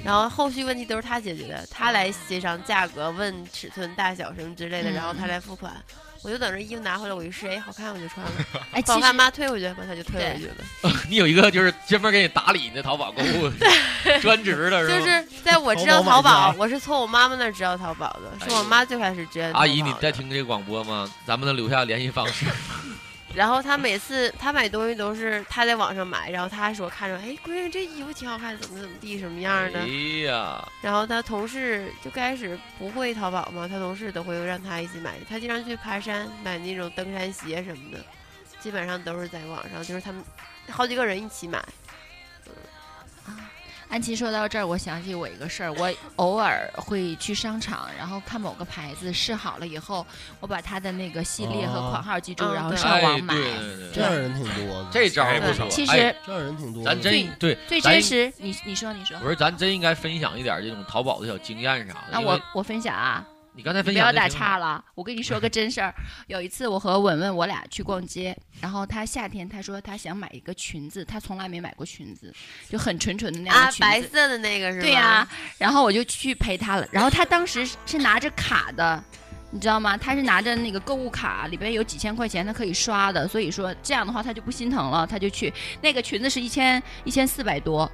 [0.03, 5.73] 然后后续问题都是他解决的，他来协商价格、问尺寸、大小什么之类的，然后他来付款。
[6.23, 8.31] 我就等着衣服拿回来，我一试，哎，好看我就穿了，
[8.71, 10.55] 哎，不好看妈退回去，把他就退回去了。
[11.09, 13.51] 你有一个就是专门给你打理的淘宝购物
[14.21, 14.99] 专职的是吧？
[14.99, 19.59] 就是在我知道淘淘宝我是从我妈妈那儿知道淘宝的，是我妈最开始知道淘宝的。
[19.59, 21.11] 阿姨，你在听这个广播吗？
[21.25, 22.45] 咱们能留下联系方式。
[23.33, 29.87] 然后他每次他买东西都是他在网上买，然后他还说看着，哎，闺女这衣服挺好看，怎么怎么地，什么样的哎。
[30.25, 35.13] 呀，然后他同事就开始不会淘宝嘛，他同事都会让他一起买。
[35.29, 38.03] 他经常去爬山买那种登山鞋什么的，
[38.59, 40.23] 基本上都是在网上，就是他们
[40.69, 41.63] 好几个人一起买。
[43.91, 50.07] 安琪说到这儿，我想起我一个事儿，我偶尔会去商场，然后看某个牌子试好了以后，
[50.39, 53.33] 我把它的那个系列和款号记住，然后上网买。
[53.33, 55.67] 哎对对对这样人挺多的，这招儿不少。
[55.67, 56.89] 其实哎这样人挺多的。
[56.89, 62.13] 咱真对最真实，你你说你说不是咱真应该分享一点这种淘宝的小经验啥的。
[62.13, 63.27] 因为那我我分享啊，
[63.61, 65.93] 你刚才你不要打岔了，我跟你说个真事儿。
[66.25, 72.33] 有一次我和文文我俩去逛街，然后她夏天她说她想买一个裙子，她从来没买过裙子，
[72.67, 73.81] 就很纯纯的那样啊的，裙子。
[73.81, 74.81] 白色的那个是吧？
[74.81, 75.27] 对呀、
[75.59, 76.87] 然后我就去陪她了。
[76.91, 79.03] 然后她当时是拿着卡的，
[79.51, 79.95] 你知道吗？
[79.95, 83.27] 她是拿着那个购物卡，里边有几千块钱，她可以刷的。
[83.27, 85.53] 所以说这样的话，她就不心疼了，她就去。
[85.81, 87.89] 那个裙子是一千一千四百多，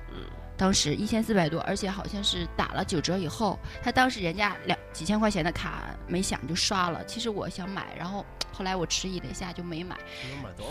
[0.58, 7.06] 当时一千四百多，而且好像是打了九折以后，他当时人家两几千块钱的卡没想就刷了。
[7.06, 9.96] 其实我想买，然后后来我迟疑了一下就没买。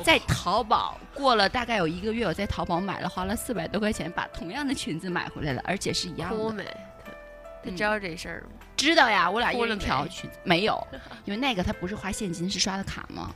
[0.02, 6.64] 在淘宝过了大概有一个月，我在淘宝买了，花了四百多块钱把同样的裙子买回来了，而且是一样的。
[7.04, 8.66] 他他知道这事儿吗？
[8.76, 10.84] 知道呀，我俩一条裙子没有，
[11.24, 13.32] 因为那个他不是花现金，是刷的卡吗？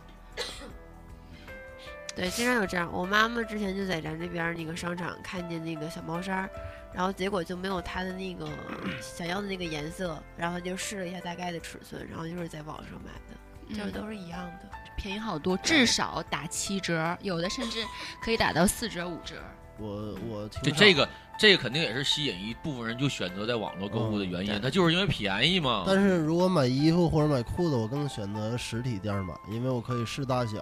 [2.15, 2.91] 对，经常有这样。
[2.93, 6.51] 我妈妈之前就在咱这边儿那个商场看见那个小毛衫儿，
[6.93, 8.49] 然后结果就没有她的那个
[9.01, 14.69] 想要的那个颜色，然后就试了一下大概的尺寸，然后就是在网上买的，就是都是一样的。
[14.97, 17.79] 便宜好多，至少打七折，有的甚至
[18.21, 19.37] 可以打到四折五折。
[19.79, 21.09] 我我挺少这这个
[21.41, 25.85] 这个肯定也是吸引一部分人就选择在网络购物的原因，嗯它就是因为便宜嘛。
[25.87, 30.59] 但是如果买衣服或者买裤子，我更选择实体店买，因为我可以试大小，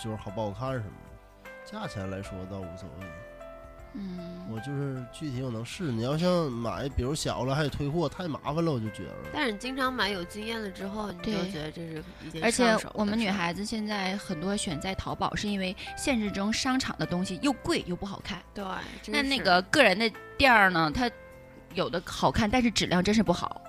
[0.00, 1.50] 就是好不好看什么的。
[1.64, 3.06] 价钱来说倒无所谓，
[3.94, 5.92] 嗯，我就是具体我能试。
[5.92, 9.14] 你要像买，比如小了还得退货，太麻烦了，我就觉得。
[9.32, 18.42] 但是你经常买有经验了之后，你就觉得这是一件而且我们女孩子现在很多选在淘宝，是因为现实中商场的东西又贵又不好看。
[18.54, 18.64] 对，
[19.08, 21.10] 那那个个人的店儿呢，它
[21.74, 23.60] 有的好看，但是质量真是不好。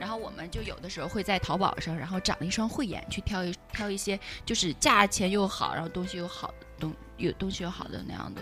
[0.00, 8.40] 然后我们就有的时候会在淘宝上，然后长了一双慧眼，去挑一挑一些就是价钱又好，然后东西又好东有东西又好的那样的。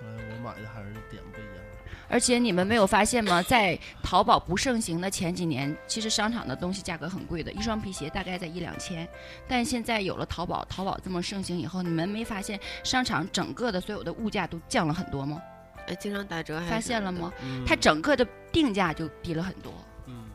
[0.00, 1.64] 看来我买的还是点不一样。
[2.08, 3.40] 而且你们没有发现吗？
[3.42, 9.08] 在淘宝不盛行的前几年，其实商场的东西价格很贵的，一双皮鞋大概在一两千。
[9.46, 15.40] 但现在有了淘宝，淘宝这么盛行以后，你们没发现商场整个的所有的物价都降了很多吗？
[15.86, 17.32] 呃经常打折还发现了吗？
[17.42, 19.72] 嗯它整个的定价就低了很多。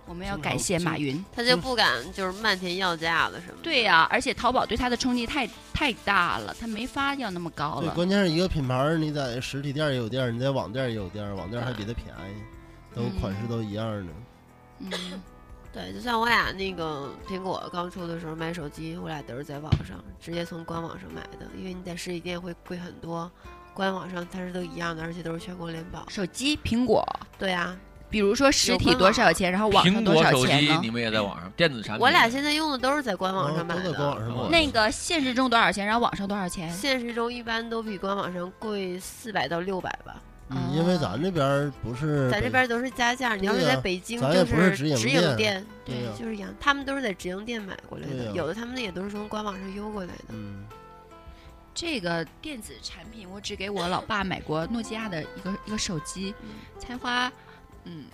[0.05, 1.23] 嗯，我们要感谢马云。
[1.35, 3.57] 他就不敢就是漫天要价了是吗。
[3.63, 7.93] 对呀、而且淘宝对他的冲击太太大了，他没法要那么高对，了。
[7.93, 14.13] 关键是一个品牌，你在实体店也有店，你在网店也有店，网店还比他便宜，都款式都一样的。
[14.79, 14.91] 嗯，
[15.73, 23.29] 对，就像我俩那个苹果刚出的时候买手机，我俩都是在网上直接从官网上买的，因为你在实体店会贵很多，
[23.73, 26.07] 官网上它是都一样的，而且都是全国联保。
[26.09, 27.03] 手机苹果，
[27.37, 27.77] 对啊，
[28.09, 30.73] 比如说实体多少钱，然后网上多少果手钱呢？
[30.73, 33.83] 机你们也在网上电子产品，我俩现在用的都是在官网哦上买的。
[33.83, 34.51] 都在官网上。
[34.51, 36.71] 那个现实中多少钱，然后网上多少钱？
[36.71, 43.35] 现实中一般都比官网上贵四百到六百吧，嗯，因为咱这边不是咱这边都是加价。
[43.35, 46.53] 你要是在北京，就是直营店店，对就是一样。
[46.59, 50.23] 他们都是在直营店买过来的，有的他们也都是从官网上邮过来的。
[50.29, 50.63] 嗯，
[51.73, 56.33] 这个电子产品，我只给我老爸买过诺基亚的一个一个手机，
[56.79, 57.31] 才花
[57.85, 58.05] 嗯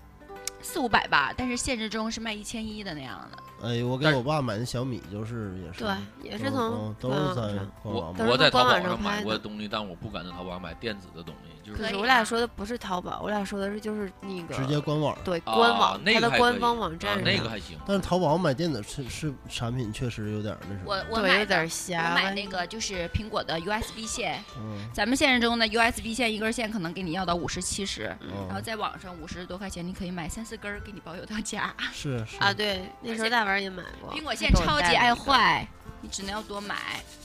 [0.62, 3.68] 四五百吧，但是现实中是卖一千一的那样的。
[3.68, 7.66] 哎，我给我爸买的小米就是也是，对，也是从嗯都是在。
[7.84, 15.18] 我我在淘宝上买拍的过东西，但我不敢在淘宝上买电子的东西，就是我俩啊说的不是淘宝，我俩说的是就是那个直接官网。
[15.24, 17.24] 对啊官网，它的那个还可以官方网啊站。
[17.24, 17.78] 那个还行。
[17.86, 20.82] 但是淘宝买电子是是产品确实有点儿那什么。
[20.86, 22.16] 我我对有买的我点瞎。
[22.16, 31.74] 买那个就是苹果的 USB 线，嗯，咱们现实中的 USB 线一根线可能给你要到五十七十，嗯然后在网上五十多块钱你可以买三四根儿，给你保邮到家。
[31.94, 34.12] 是是啊，对，那时候大玩也买过。
[34.14, 35.12] 苹果线超级爱。
[35.14, 35.68] 坏，
[36.02, 36.76] 你只能要多买。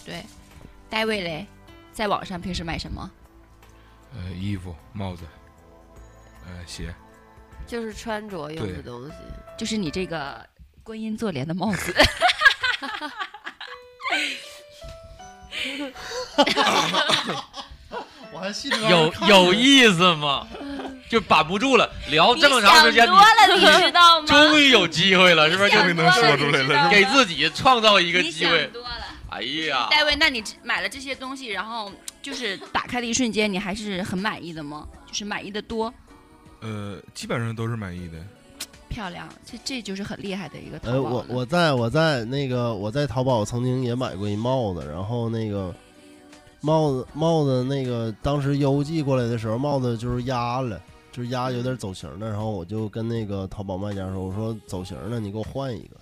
[0.04, 0.22] 对，
[0.90, 1.46] 戴维嘞，
[1.92, 3.10] 在网上平时买什么？
[4.16, 5.22] 呃，衣服、帽子，
[6.46, 6.94] 呃，鞋，
[7.66, 9.12] 就是穿着用的对东西。
[9.58, 10.44] 就是你这个
[10.82, 11.94] 观音坐莲的帽子。
[18.32, 20.46] 我还细着有有意思吗？
[21.08, 24.26] 就板不住了，聊这么长时间，你想多了，你知道吗？
[24.28, 25.70] 终于有机会了，是不是？
[25.70, 28.66] 终于终于能说出来了，给自己创造一个你想机会。
[28.68, 28.90] 多了。
[29.30, 31.90] 哎呀，戴维，那你买了这些东西，然后
[32.26, 34.88] 就是打开的一瞬间，你还是很满意的吗？
[35.06, 35.94] 就是满意的多，
[36.60, 38.18] 呃，基本上都是满意的。
[38.90, 45.72] 漂亮，这这就是很厉害的一个淘呃，我我在我在那个我在淘宝曾经也买过一帽子，然后那个
[46.60, 55.96] 帽子帽子那个当时邮寄过来的时候，帽子就是压了，就是压有点走形的，然后我就跟那个淘宝卖家说，我说走形了，你给我换一个。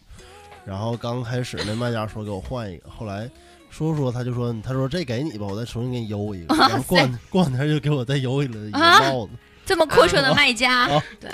[0.64, 3.28] 然后刚开始那卖家说给我换一个，后来
[3.76, 9.32] 说着说他就说他说这给你吧，我再重新给你邮一个，然后过两过两天就给我再邮一个啊帽子，
[9.66, 11.28] 这么阔绰的卖家，啊对，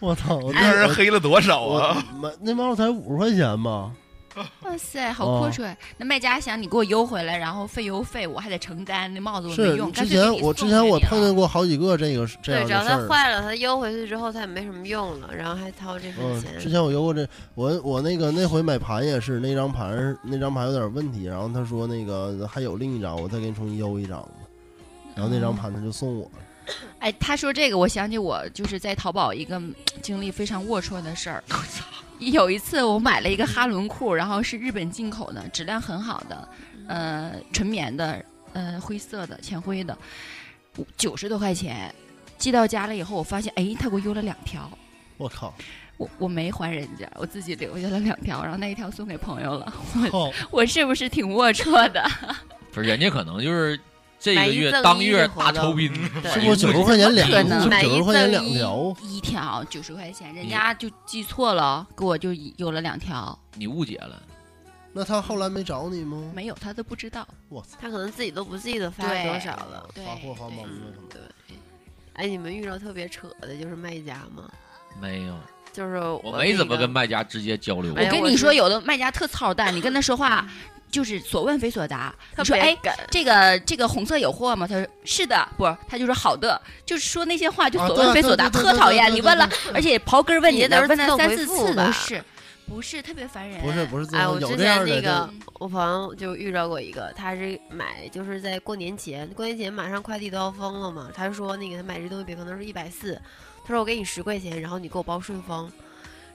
[0.00, 2.04] 我操，那人黑了多少啊！
[2.20, 3.92] 买那帽子才五十块钱吧。
[4.62, 5.74] 哇塞，好阔绰！
[5.96, 9.92] 那卖家想你给我邮回来，然后费邮费我还得承担，那帽子我没用。
[9.92, 13.08] 之前我之前我碰见过好几个这个这对，只要样的事儿。
[13.08, 16.58] 它坏了，它邮回去之后，它也没什么用了，然后还掏这份嗯，钱。
[16.58, 24.30] 之前我邮过这，我我那个那回买盘也是那张盘那张盘有点问题，然后他说那个还有另一张，我再给你重新邮一张吧。
[25.14, 26.74] 然后那张盘他就送我了。
[26.98, 31.44] 哎，他说这个，我想起我就是在淘宝一个嗯经历非常龌龊的事儿。
[32.18, 36.48] 有一次我买了一个哈伦裤，然后是日本进口的，质量很好的，
[36.88, 39.96] 呃，纯棉的，呃，灰色的，浅灰的，
[40.96, 41.94] 九十多块钱。
[42.36, 44.70] 寄到家了以后，我发现，哎，他给我邮了两条，
[45.16, 45.54] 我靠！
[45.96, 49.72] 我我没还人家，我自己留下了两条，然后那一条送给朋友了。
[50.12, 50.34] 我！
[50.50, 52.04] 我是不是挺龌龊的？
[52.72, 53.78] 不是人家可能就是
[54.18, 55.92] 这个月当月大酬宾，
[56.32, 58.96] 是不是九十块钱两可能是不是买一九十块钱两条？
[59.02, 64.22] 一条九十块钱，人家就记错了，给我就有了两条，你误解了。
[64.92, 66.30] 那他后来没找你吗？
[66.34, 67.26] 没有他都不知道。
[67.80, 69.88] 他可能自己都不记得发了多少了。
[69.94, 70.94] 发货发懵了。
[71.10, 71.20] 对，
[72.14, 74.48] 哎，你们遇到特别扯的就是卖家吗？
[75.00, 75.34] 没有，
[75.72, 80.48] 就是我我没怎么跟卖家直接交流过我跟你说，有的卖家特操蛋，你跟他说话
[80.94, 82.14] 就是所问非所答。
[82.36, 82.76] 他说，哎，
[83.10, 84.64] 这个这个红色有货吗？
[84.64, 89.12] 他说是的，不，他就说好的，就是说那些话就啊所问非所答，特讨厌。
[89.12, 92.24] 你问了而且刨根问底的，问他自动三四次都是，
[92.68, 93.60] 不是特别烦人。
[93.60, 95.28] 不是不是哎，我之前那个
[95.58, 103.20] 我朋友就遇到过一个，他是买就是在过年前，过年前马上快递都要封了嘛，他说那个他买这东西，比可能是一百四，
[103.64, 105.68] 他说我给你十块钱，然后你给我包顺丰。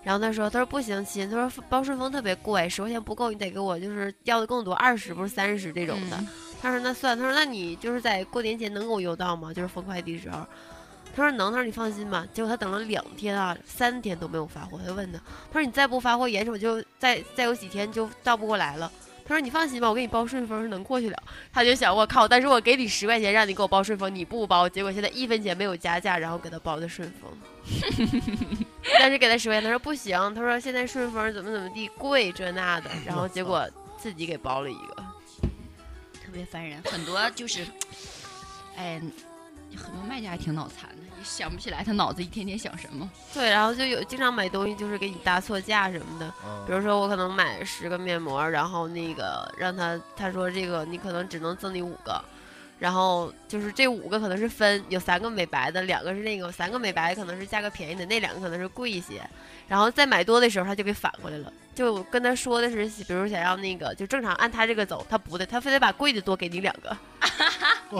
[0.03, 6.17] 然后他说：“他说不行，亲，他说包顺丰特别贵，十块钱不够，你得给我就是要的更多，二十不是三十这种的。
[6.17, 6.27] 嗯
[6.61, 9.53] 他说：“那算。”他说：“那你就是在过年前能给我邮到吗？
[9.53, 10.45] 就是封快递的时候。”
[11.15, 14.77] 他说：“能。”他说：“你放心吧。”结果他等了两天啊，三天都没有发货。
[14.77, 15.17] 他就问他
[15.53, 18.91] ：“他说你再不发货，眼瞅就再再有几天就到不过来了。”
[19.25, 22.27] 他说：“你放心吧，我给你包顺丰是能过去了。”他就想：“我靠！
[22.27, 27.31] 但是我给你十块钱让你给我包顺丰，你不包，结果现在一分钱没有加价，然后给他包的顺丰。
[28.99, 34.95] 但是给他十块钱，他说不行，他说现在顺丰怎么怎么地贵这那的，然后结果 自己给包了一个。
[36.23, 37.65] 特别烦人，很多就是，
[38.77, 39.01] 哎，
[39.75, 43.09] 很多卖家还挺脑残的，也想不起来他脑子一天天想什么。
[43.33, 52.23] 对，然后就有经常买东西就是给你搭错价什么的，啊比如说我可能买十个面膜，然后那个让他他说这个你可能只能赠你五个，
[52.79, 59.21] 然后就是这五个可能是分有三个美白的，两个是那个三个美白可能是价格便宜的，那两个可能是贵一些，
[59.67, 66.97] 然后再买多的时候他就给反过来了，就跟他说的是，比如想要那个就正常按他这个走，他不的，他非得把贵的多给你两个，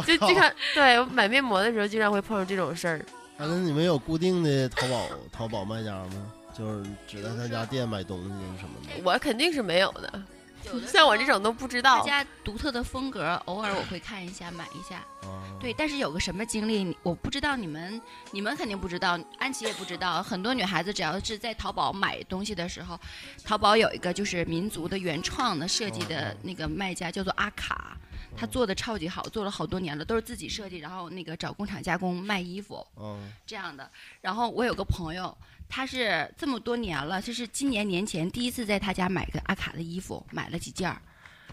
[0.07, 3.05] 就经常对我买面膜的时候经常会碰上这种事儿。
[3.37, 6.33] 啊，那你们有固定的淘宝淘宝卖家吗？
[6.57, 9.01] 就是只在他家店买东西什么的。
[9.03, 10.21] 我肯定是没有的，
[10.65, 11.99] 有的 像我这种都不知道。
[11.99, 15.05] 大家独特的风格，偶尔我会看一下，买一下。
[15.21, 20.23] 啊，对，但是有个什么经历，我不知道你们，你们肯定不知道，安琪也不知道。
[20.23, 22.99] 很多女孩子只要是在淘宝买东西的时候，
[23.43, 27.97] 淘宝有一个就是民族的原创的设计的那个卖家，叫做阿卡，
[28.37, 33.89] 他做的超级好，做了好多年了，都是自己设计，然后那个找工厂加工卖衣服嗯这样的。
[34.21, 35.37] 然后我有个朋友，
[35.69, 40.99] 他是这么多年了，这是今年年前第一次在他家买个阿卡的衣服，买了几件儿。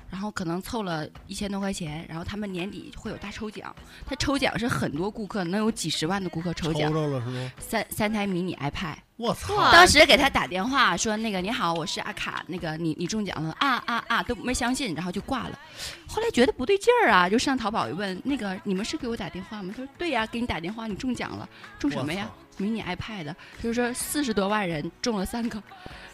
[0.08, 3.74] 然后可能凑了一千多块钱，然后他们年底会有大抽奖，
[4.06, 7.52] 他抽奖是很多顾客，能有几十万的顾客抽奖，抽着了是吗？
[7.58, 9.72] 三三台迷你 iPad，我操！
[9.72, 15.58] 当时给他打电话说那个你好，我是阿卡，那个你你中奖了啊啊啊，都没相信，然后就挂了。
[16.06, 19.74] 后来觉得不对劲儿啊，就上淘宝一问，那个你们是给我打电话吗？
[19.76, 21.48] 他说对呀，给你打电话，你中奖了，
[21.80, 22.30] 中什么呀？
[22.57, 25.62] 迷你 iPad，就是说四十多万人中了三个，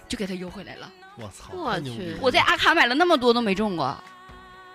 [0.09, 0.90] 就给他邮回来了。
[1.16, 1.53] 我操！
[1.55, 3.97] 我去，我在阿卡买了那么多都没中过。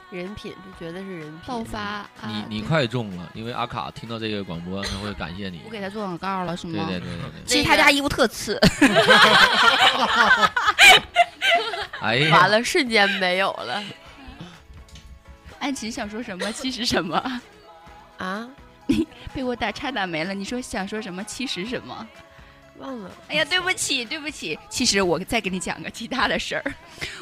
[0.09, 1.79] 人品，就觉得是人品爆发。
[1.79, 5.61] 啊、你你快中了，因为阿卡听到这个广播，他会感谢你。
[5.65, 6.85] 我给他做广告了，是吗？
[6.87, 7.43] 对对对对对。
[7.45, 8.57] 其实他家衣服特次。
[11.99, 13.83] 哎呀，完了，瞬间没有了。
[15.59, 16.49] 安琪想说什么？
[16.53, 17.41] 其实什么？
[18.17, 18.47] 啊？
[18.95, 20.33] 你被我打岔打没了。
[20.33, 21.23] 你说想说什么？
[21.23, 22.07] 其实什么？
[22.77, 23.11] 忘了。
[23.27, 24.57] 哎呀，对不起，对不起。
[24.69, 26.73] 其实我再给你讲个其他的事儿。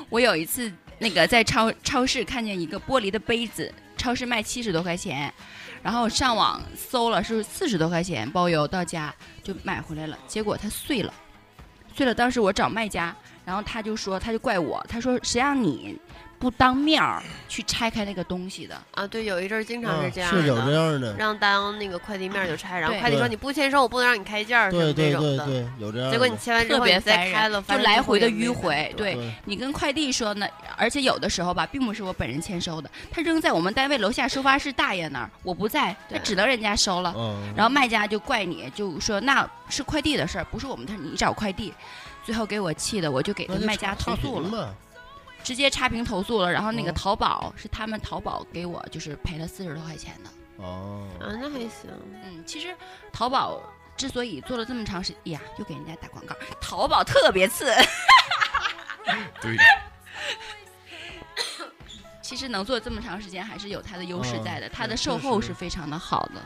[0.10, 0.72] 我有一次。
[0.98, 5.30] 那个在超超市看见一个玻璃的杯子，超市卖七十多块钱，
[5.84, 9.14] 然后上网搜了是四十多块钱包邮到家
[9.44, 11.14] 就买回来了，结果它碎了，
[11.94, 12.16] 碎了。
[12.16, 13.14] 当时我找卖家，
[13.44, 16.00] 然后他就说他就怪我，他说谁让你。
[16.38, 26.12] 不当面儿去拆开那个东西的啊，对，有一阵儿经常是这样的，是有这样的，让当那个快递面就拆，然后快递说你不签收，我不能让你开件儿，对对对对，有这样。
[26.12, 28.94] 结果你签完之后再开了，就来回的迂回。
[28.96, 37.16] 对你跟快递说呢，而且有的时候吧，并不是我本人签收的，他扔在我们单位楼下收发室大爷那儿，我不在，他只能人家收了。
[37.56, 41.74] 然后卖家就怪你，就说那是快递的事儿，不是我们的，你找快递。
[42.24, 44.76] 最后给我气的，我就给他卖家投诉了。
[45.46, 50.30] 直接差评投诉了，然后那个淘宝是他们淘宝给我就是赔了四十多块钱的。
[50.58, 51.88] 哦，啊，那还行。
[52.24, 52.76] 嗯，其实
[53.14, 53.62] 淘宝
[53.96, 57.72] 之所以做了这么长时间，呀，又给人家打广告，淘宝特别次。
[59.40, 59.56] 对。
[62.24, 66.42] 其实能做这么长时间，还是有它的优势在的，它的售后是非常的好的。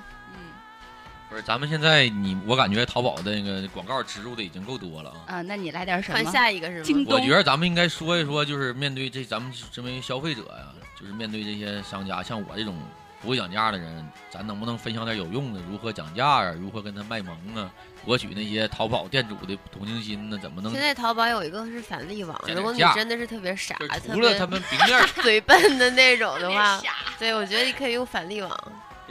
[1.29, 5.35] 不是，咱们现在你我感觉淘宝的那个广告植入的已经够多了啊。
[5.35, 6.15] 啊，那你来点什么？
[6.17, 7.05] 换下一个是吗？
[7.07, 12.75] 我觉得咱们应该说一说，就是面对这咱们身为消费者呀，就是面对这些商家，像我这种
[13.21, 15.61] 不会讲价的人，咱能不能分享点有用的？
[15.69, 16.51] 如何讲价啊？
[16.59, 17.69] 如何跟他卖萌啊？
[18.05, 20.37] 博取那些淘宝店主的同情心呢？
[20.41, 20.71] 怎么能？
[20.71, 26.81] 现在淘宝有一个是返利网，如果你真的是特别傻，除了他们平面嘴笨的那种的话，
[27.19, 28.49] 对，我觉得你可以用返利网。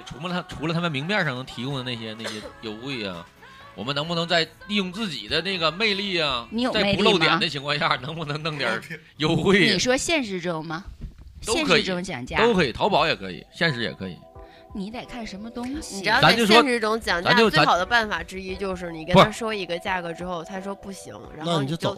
[0.06, 3.26] 除了他，除了他们明面上能提供的那些那些优惠啊，
[3.74, 8.80] 我们能不能在利用自己的那个魅力啊，在不露点的情况下，能不能弄点
[9.18, 9.70] 优惠？
[9.72, 10.84] 你说现实中吗？
[11.40, 14.16] 现实中讲价都可以，淘宝也可以，现实也可以。
[14.74, 15.96] 你得看什么东西。
[15.96, 21.94] 你知道在现实中讲价最好的办法之一就是你跟他说一个价格之后，他说不行，然后你就走，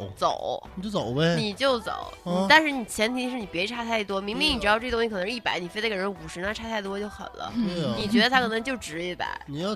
[0.75, 2.13] 你就走呗，你就走。
[2.49, 4.21] 但是你前提是你别差太多。
[4.21, 7.53] 明明你知道这东西可能是一百，你非得给人五十，那差太多就狠了。
[7.97, 9.27] 你觉得他可能就值一百，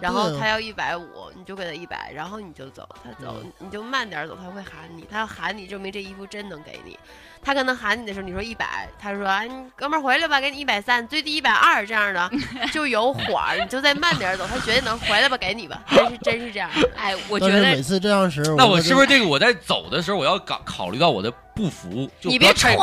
[0.00, 2.88] 然后他要一百五，你就给他一百，然后你就走。
[3.02, 6.98] 他走你就慢点走，他会喊你，他要喊你证明这衣服真能给你。
[7.44, 12.30] 他可能喊你的时候，你说一百，他说：“哎，哥们儿回来吧，给你一百三，最低一百二这样的，
[12.72, 15.80] 就有火儿，你就再慢点走，他绝对能回来吧，给你吧。
[15.94, 16.70] ”真是真是这样。
[16.96, 22.10] 哎，我觉得每次这样时，那我是不是这个我在走的时候，我要考考虑到我的步幅？
[22.22, 22.74] 你别歘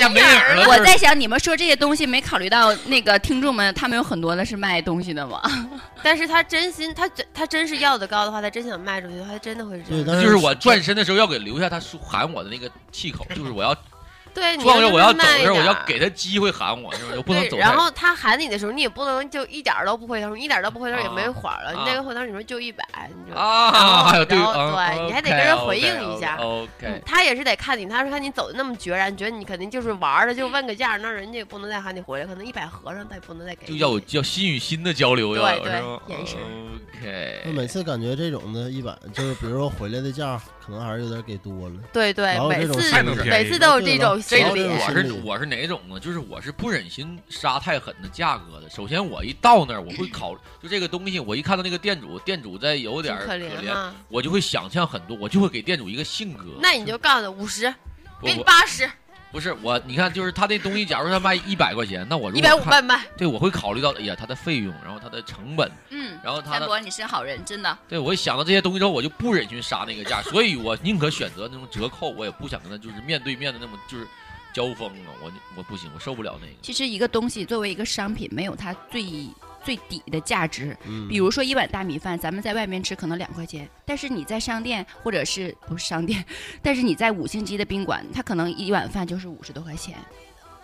[0.00, 0.68] 就没影了。
[0.68, 5.40] 我在想，你们说这些东西没考虑到那个听众们，他们有很多的是卖东西的吗？
[6.02, 10.22] 但是他真心，他真他真是要的高的话，他真想卖出去，他真的会这样。
[10.22, 13.74] 就是我转身的时候要给留下他喊我的那个气口，就是我要。
[14.34, 17.16] 对，撞着我要走的时候，我要给他机会喊我，是不是？
[17.18, 17.56] 我不能走。
[17.56, 21.72] 然后他喊你的时候，你也不能就一点都不回头，一点都不回头也没火了。
[21.72, 26.36] 你那个回头，你说就一百，你就啊，然后对，你还得跟人回应一下。
[26.40, 33.66] OK，他也是得看你，他说看你走的那么决然，觉得你肯定就是玩的，就问个价，那人家也不能再喊你回来，可能一百合上他也不能再给。
[33.66, 35.72] 就要有叫心与心的交流，对对，
[36.08, 36.38] 眼神。
[36.98, 41.74] OK，每次感觉这种的一百，就是比如说回来的价，可能还是有点给多了。
[41.92, 45.12] 对对，每次每次都有这种心理我是。
[45.24, 46.00] 我是哪种呢？
[46.00, 48.70] 就是我是不忍心杀太狠的价格的。
[48.70, 56.44] 首先，我一到那儿，我会考就这个东西，我一看到那个店主，店主在有点可怜，我就会想象很多，我就会给店主一个性格。
[56.60, 57.72] 那你就告诉他五十，
[58.22, 58.88] 给你八十。
[59.34, 63.04] 不是我，你看，就是他这东西，假如他卖一百块钱，那我一百五卖卖。
[63.16, 66.52] 对，我会考虑到，哎呀，他的费用，然后他的成本，嗯，然后他。
[66.52, 67.76] 三伯，你是好人，真的。
[67.88, 74.06] 对，我一想到这些东西之后，我就不忍心杀那个价，所以我宁可选择那种折扣，我也不想跟他就是面对面的那么就是。
[74.54, 76.52] 交锋啊，我我不行，我受不了那个。
[76.62, 79.02] 其实一个东西作为一个商品，没有它最
[79.64, 80.76] 最底的价值。
[80.86, 81.08] 嗯。
[81.08, 86.24] 比如说一碗大米饭，咱们在外面吃可能两块钱，但是你在商店或者是不是商店，
[86.62, 89.96] 但是你在五星级的宾馆，它可能一碗饭就是五十多块钱，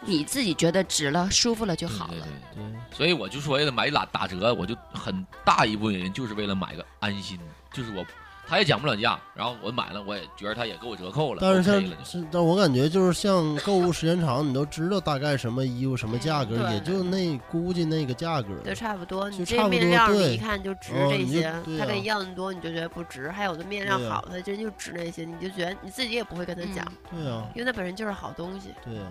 [0.03, 2.27] 你自己觉得值了、舒服了就好了。
[2.55, 2.97] 对对。
[2.97, 7.39] 所以我就说，为了买打打折，我就很大一部分原因就是为了买个安心，
[7.73, 8.05] 就是我。
[8.51, 18.49] 他也讲不了价，然后我买了，我也觉得他也给我折扣了，但是像但我感觉就是像购物时间长，你都知道大概什么衣服什么价格，也就那估计那个价格。
[18.65, 19.31] 就差不多。
[19.31, 21.45] 就你这差不多面料一看就值这些，
[21.79, 28.75] 他跟你要的多你就觉得不值，还有的面料好，他真就值那些，你就觉得你自己也不会跟他讲，对啊、因为那本身就是好东西。
[28.85, 29.07] 对啊、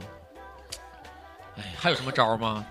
[1.56, 2.66] 哎，还有什么招吗？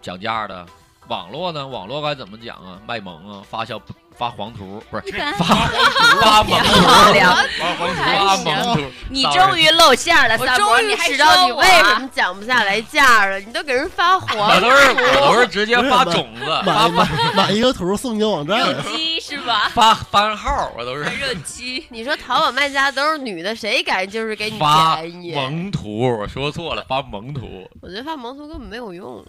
[0.00, 0.66] 讲价的，
[1.08, 1.68] 网络呢？
[1.68, 2.80] 网络该怎么讲啊？
[2.86, 3.42] 卖萌啊？
[3.46, 3.78] 发小
[4.16, 5.04] 发黄图不是
[5.38, 5.44] 发
[6.20, 8.82] 发萌图，发黄图 发萌图。
[9.10, 19.70] 你终于露馅了，我三波终于你知道你为什么讲不下来价了，你都给人发黄我都是我都是直接发种子，发买买买一个图送一个网站，鸡是吧？
[19.74, 25.34] 发番号，我都是热鸡，你说淘宝卖家都是女的，谁敢就是给你发便宜？
[25.34, 27.68] 萌图，我说错了，发萌图。
[27.80, 29.24] 我觉得发萌图根本没有用，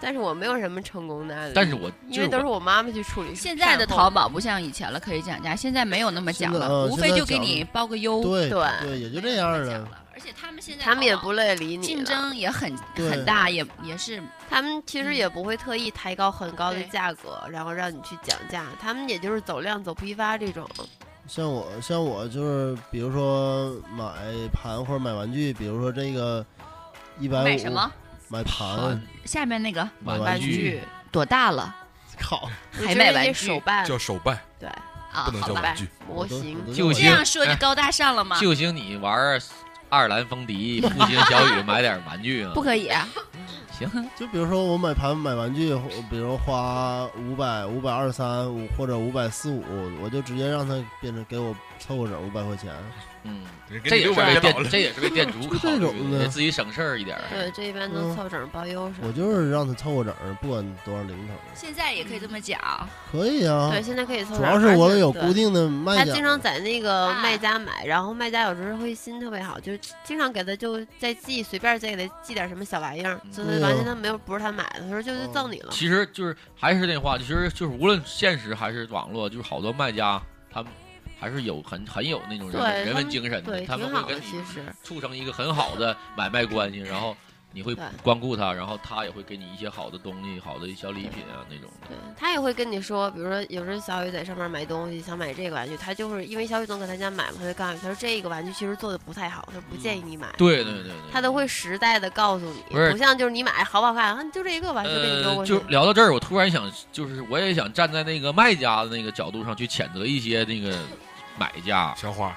[0.00, 1.52] 但是我没有什么成功的案例。
[1.54, 3.34] 但是我因为都是我妈妈去处理。
[3.34, 8.22] 现在的淘宝不像以前了，可以讲价，现在没有那么讲了，呃无非就给你包个优。
[8.22, 9.88] 对对对，也就这样了。
[10.14, 20.66] 而且他们现在他们也不乐意理你竞争也很很大，也也是他们其实嗯也不会特意抬高很高的价格，然后让你去讲价，他们也就是走量走批发这种。
[21.28, 24.04] 像我像我就是，比如说买
[24.52, 26.44] 盘或者买玩具，比如说这个
[27.18, 27.92] 一百五，买什么？
[28.28, 31.74] 买盘盘，下面那个买玩具，多大了？
[32.18, 34.68] 靠，还买玩具手办，叫手办，对
[35.12, 35.26] 啊？
[35.26, 35.88] 不能好吧叫玩具。
[36.08, 38.38] 模型我都就这样说就高大上了吗？
[38.40, 39.38] 就行你玩
[39.88, 42.62] 爱尔兰风笛， 不兴小雨买点玩具啊不。
[42.62, 43.06] 可以啊！
[43.78, 45.72] 行，就比如说我买盘买玩具，
[46.10, 49.62] 比如花五百五百二三五或者五百四五，
[50.02, 52.72] 我就直接让他变成给我凑个整五百块钱。
[53.26, 53.42] 嗯，
[53.82, 57.22] 这也是为店这也是为店主考这种虑，给自己省事儿一点儿。
[57.30, 58.96] 对，这一般都嗯凑整包邮上。
[59.02, 62.60] 我就是让他凑个整，不管多少零头，现在也可以这么讲，
[63.10, 63.70] 可以啊。
[63.72, 64.38] 对，现在可以凑整。
[64.38, 69.72] 主要是我有固定的卖家，他经常在那个啊卖家买，然后卖家有时候会心特别好，就
[70.04, 75.70] 经常给他就再寄，随便再给他寄点什么小玩意儿，就是完全他没有不是他买的，他说就就赠你了。
[75.72, 80.22] 其实就是还是那话，其实就是无论现实还是网络，就是好多卖家
[80.52, 80.70] 他们
[81.18, 84.22] 还是有很很有那种人文人文精神的，他们会跟你
[84.82, 87.16] 促成一个很好的买卖关系，然后
[87.56, 91.88] 你会对光顾他，然后他也会给你一些好的东西、好的小礼品啊那种的。
[91.88, 100.28] 对他也会跟你说，比如说有时候小雨在上面买东西，想买这个玩具，他就是因为小雨总搁他家买嘛，他就告诉你，他说这个玩具其实做的不太好，他说不建议你买。
[100.36, 105.54] 对对对对，他都会实在的告诉你，不是像就是你买好不好看，啊，就这一个吧，就给你丢呃，过去。
[105.54, 110.78] 就聊到这儿，我突然想，就是我也想站在那个卖家的那个角度上去谴责一些那个
[111.38, 111.94] 买家。
[111.96, 112.36] 小花，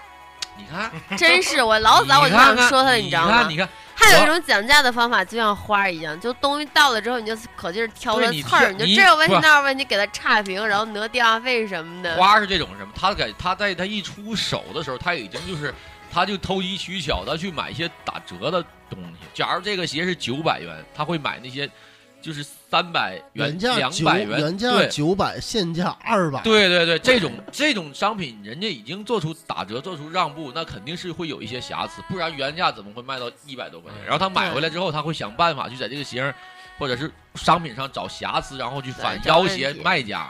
[0.59, 3.49] 你看，真是我老早我就想说他，你知道吗看，？
[3.49, 12.15] 你看，还有一种讲价的方法，就像花儿一样，就东西到了之后，你就可劲儿挑对你它刺儿，你就这有问题那有问题，给他差评，然后讹电话费什么的。
[12.17, 12.91] 花是这种什么？
[12.93, 15.73] 他给他在他一出手的时候，他已经就是，
[16.11, 19.27] 他就投机取巧，他去买一些打折的东西。
[19.33, 21.69] 假如这个鞋是九百元，他会买那些
[22.21, 26.41] 就是三百元、原价九两百元，原价对九百，现价二百。
[26.41, 34.03] 对对对，这种这种商品，人家已经做出打折、做出让步，那肯定是会有一些瑕疵，不然原价怎么会卖到一百多块钱？
[34.03, 36.33] 然后他买回来之后，他会想办法去在这个鞋上
[36.77, 40.27] 或者是商品上找瑕疵，然后去反要挟卖家。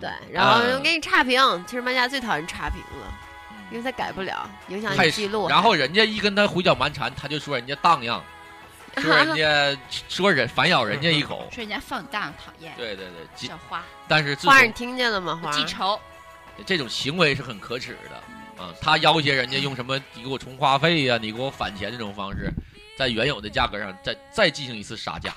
[0.00, 1.40] 对，然后给你差评。
[1.66, 3.18] 其实卖家最讨厌差评了，
[3.70, 5.48] 因为他改不了，影响太你记录。
[5.48, 8.22] 然后人家一跟他胡搅蛮缠，他就说人家荡漾，
[9.00, 11.48] 说人家 说人反咬人家一口。
[11.50, 15.38] 说人家放荡讨厌，对对对，记小花但是自花儿，你从听见了吗？
[15.42, 15.98] 花儿记仇，
[16.66, 18.74] 这种行为是很可耻的啊！
[18.80, 22.52] 他要挟人家用什么你给我充话费呀、你给我返钱这种方式，
[22.96, 25.34] 在原有的价格上再再进行一次杀价。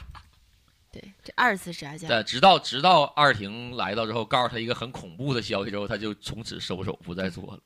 [0.91, 2.07] 对，这二次杀价。
[2.07, 7.59] 对，直到直到二婷来到之后，告诉他一个很恐怖的消息之后，他就从此收手不再做了。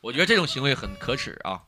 [0.00, 1.60] 我觉得这种行为很可耻啊！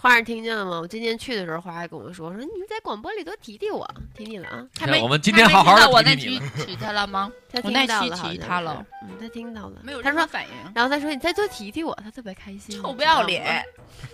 [0.00, 0.80] 花儿听见了吗？
[0.80, 4.66] 我今天去的时候，花儿还跟我说说你在广播里多提提我，提你了啊。
[4.74, 7.30] 他没我们今天好好他没听到我那的提提他了吗？
[7.52, 9.80] 他我那听到了，期提好像是他了，嗯，他听到了。
[9.82, 12.80] 没有他说，任何反应，然后他说你再多提提我，他特别开心。
[12.80, 13.62] 臭不要脸，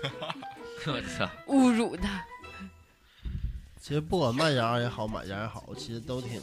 [0.87, 1.29] 我操！
[1.47, 2.25] 侮辱他。
[3.87, 6.43] 其实不管卖家也好，买家也好，其实都挺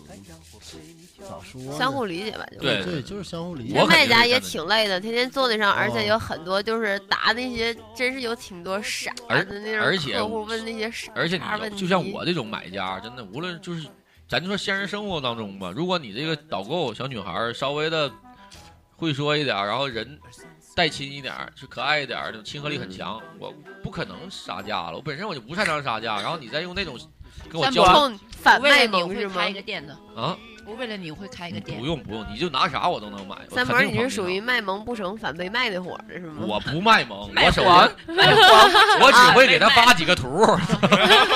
[1.27, 1.77] 咋说呢？
[1.77, 3.77] 相互理解吧，就是对对，就是相互理解。
[3.77, 13.89] 我卖家也挺累的，天天坐那上，而且哦有很多就是答那些，真是有挺多傻的那种而且客户问那些傻而且啥问题，你就像我这种买家，真的无论就是，
[14.25, 18.09] 咱就说现实生活当中吧，如果你这个导购小女孩稍微的
[18.95, 20.17] 会说一点，然后人
[20.77, 24.95] 带亲一点儿，是可爱一点儿，那种亲和力很强，我不可能杀价了。
[24.95, 26.97] 我本身我就不擅长杀价，然后你再用那种
[27.62, 29.54] 跟我反卖为了你我萌是吗会开一？
[29.54, 30.36] 个店的，啊，
[30.66, 31.86] 我为了你我会开一个店不。
[31.86, 33.38] 用不用，你就拿啥我都能买。
[33.49, 36.43] 三门，肯定捧你是属于卖萌不成反被卖的伙是吗？
[36.45, 38.18] 我不卖萌，我首黄先
[38.99, 40.45] 我只会给他啊发几个图，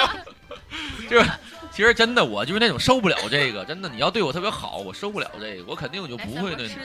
[1.09, 1.29] 就是
[1.71, 6.77] 其实真的我就是那种受不了这个，真的你要对我特别好，我受不了这个，我肯定我就不会那三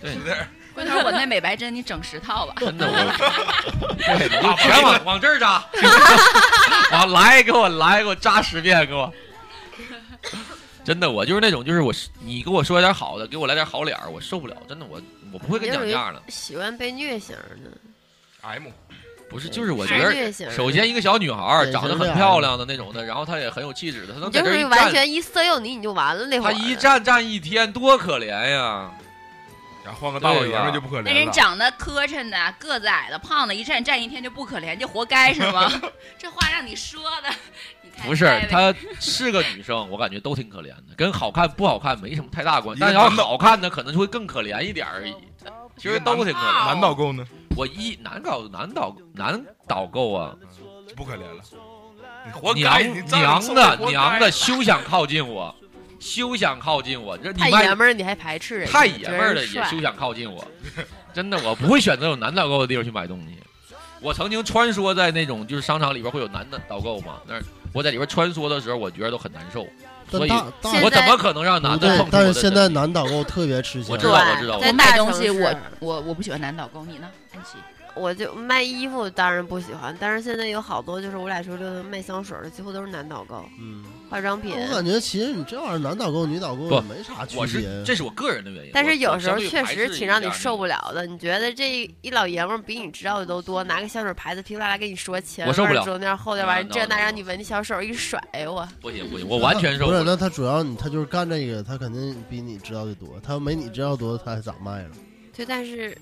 [0.00, 2.54] 哥吃点回头我那美白针你整十套吧。
[2.58, 5.64] 真的我， 对，你就全往往这儿扎，
[6.92, 9.12] 往来给我来给我扎十遍给我。
[10.84, 14.56] 真的，我就是那种，就是我，你给我说点好的，给我来点好脸儿，我受不了。
[14.68, 15.00] 真的，我
[15.32, 16.22] 我不会跟你讲价的。
[16.28, 17.70] 喜欢被虐型的
[18.40, 18.64] ，M
[19.30, 26.52] 不是，就是我觉得，首先一个小女孩儿长得很漂亮的那种的，然后她也很有气质的，她能你就在这儿一是完，全一色诱你，你就完了那会儿。
[26.52, 28.90] 她一站站一天，多可怜呀！
[29.84, 31.30] 然后换个大老爷们就不可怜那人。
[31.32, 35.70] 长得磕碜的、个子矮的、胖的，一站站一天就不可怜，就活该是吗？
[36.18, 37.34] 这话让你说的，
[38.04, 42.80] 不是太，她是个女生，我感觉都挺可怜的，跟好看不好看没什么太大关系。
[42.80, 45.14] 但要好看的，可能就会更可怜一点而已。
[45.76, 46.66] 其实都挺可怜。
[46.66, 47.26] 男导购呢？
[47.56, 50.34] 我一男导男导男导购啊，
[50.94, 51.42] 不可怜了，
[52.24, 55.54] 你活娘娘的娘的，休想靠近我，
[56.02, 57.16] 休想靠近我！
[57.16, 58.68] 这你太爷们儿，你还排斥人？
[58.68, 60.44] 太爷们儿的觉得帅也休想靠近我，
[61.14, 63.38] 真的，我不会选择有男导购的地方去买东西。
[64.00, 67.36] 我曾经穿梭在那种就是商场里边会有男的导购嘛，那
[67.72, 69.64] 我在里边穿梭的时候，我觉得都很难受，
[70.10, 70.30] 所以
[70.82, 73.92] 我怎么可能让男的碰，但是现在男导购特别吃香。
[73.92, 77.58] 我知道我知道在我买东西，我我我不喜欢男导购，你呢，安琪？
[77.94, 84.54] 我就卖衣服当然不喜欢，但是现在有好多就是我俩说溜达卖香水的，几乎都是男导购，嗯，化妆品。
[84.54, 87.84] 我感觉其实你这玩意儿男导购、女导购也没啥区我是别。
[87.84, 88.70] 这是我个人的原因。
[88.72, 91.04] 但是有时候确实挺让你受不了的。
[91.06, 100.04] 你觉得这一老爷们儿比你知道的都多，拿个香水牌子噼里啪啦跟你说前我受不了面中间后边完这那让你闻，你小手一甩，我不行不行，我完全受不是，了。
[100.04, 103.08] 那他主要你他就是干这个，他肯定比你知道的多。
[103.22, 104.90] 他要没你知道多，他还咋卖了？
[105.34, 105.96] 对，但是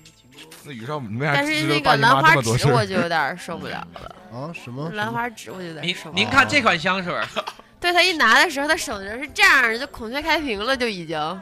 [0.63, 4.53] 那于少没啥但是那个兰花指我就有点受不了了，啊？
[4.53, 4.89] 什么？
[4.93, 6.13] 兰花指我就有点您受不了。
[6.15, 7.13] 您看这款香水，
[7.81, 11.41] 对他一拿的时候，他手就是这样，就孔雀开屏了，就已经。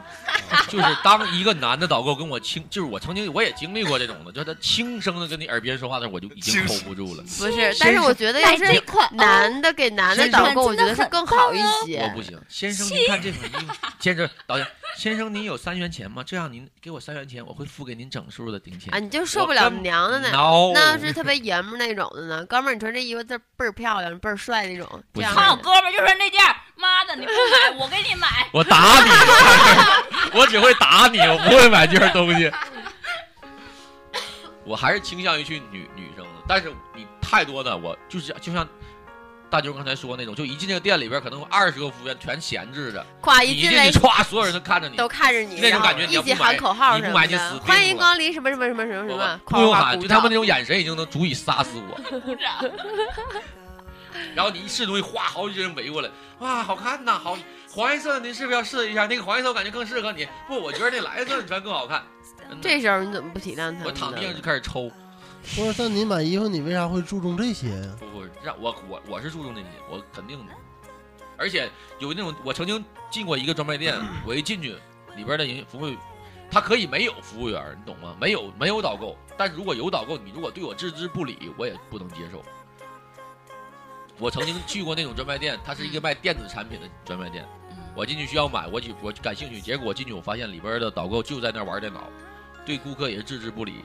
[0.68, 7.22] 就是当一个男的导购跟我轻，就是我曾经我也经历过这种的，就是他轻声的跟你耳边说话的时候，我就已经 hold 不住了。
[7.22, 8.64] 不是，但是我觉得要是
[9.12, 12.00] 男的给男的导购，我觉得是更好一些。
[12.00, 14.66] 我不行，先生，您看这款衣服，先生导演，
[14.96, 16.22] 先生您有三元钱吗？
[16.22, 18.98] 这样您给我三元钱，我会付给您整数的定钱啊，。
[18.98, 20.30] 你就受不了娘的呢。
[20.30, 26.40] No，那要是特别爷们那种的呢，哥们儿，你穿这衣服这倍儿漂亮，倍儿帅那种，不行这样的看我哥们儿就穿那件，
[26.76, 28.48] 妈的你不买，我给你买。
[28.52, 29.10] 我打你，
[30.38, 32.50] 我只会打你，我不会买这件东西。
[34.64, 38.68] 我还是倾向于去女女生的，但是你太多的，我就是就像
[39.50, 52.00] 大舅刚才说那种，就一进这个店里边，可能有二十个服务员全闲置着，夸一进来去歘，所有人都看着你，都看着你，那种感觉你一起要不喊口号你不买就死定，欢迎光临什么什么什么什么什么，不用喊，就他们那种眼神已经能足以杀死我。
[54.34, 57.36] 然后你一试东西，哗，好几个人围过来，哇，好看呐，好
[57.72, 59.06] 黄颜色的，您是不是要试一下？
[59.06, 60.26] 那个黄颜色我感觉更适合你。
[60.46, 62.02] 不，我觉得那蓝色你穿更好看。
[62.60, 63.84] 这时候你怎么不体谅他们呢？
[63.86, 64.90] 我躺地上就开始抽。
[65.42, 67.96] 不是，但你买衣服，你为啥会注重这些呀？
[67.98, 70.52] 不不，让我我我是注重这些，我肯定的。
[71.36, 71.68] 而且
[71.98, 74.76] 有那种，我曾经进过一个专卖店， 我一进去，
[75.16, 75.90] 里边的人服务，
[76.50, 78.14] 他可以没有服务员，你懂吗？
[78.20, 82.42] 没有没有导购，但是如果有导购，你如果对我置之不理，我也不能接受。
[84.18, 87.48] 我曾经去过那种专卖店，它是一个卖电子产品的专卖店。
[87.96, 92.08] 我进去需要买，我就我感兴趣，结果我进去我发现里边的导购就在那玩电脑，
[92.64, 93.84] 对顾客也是置之不理。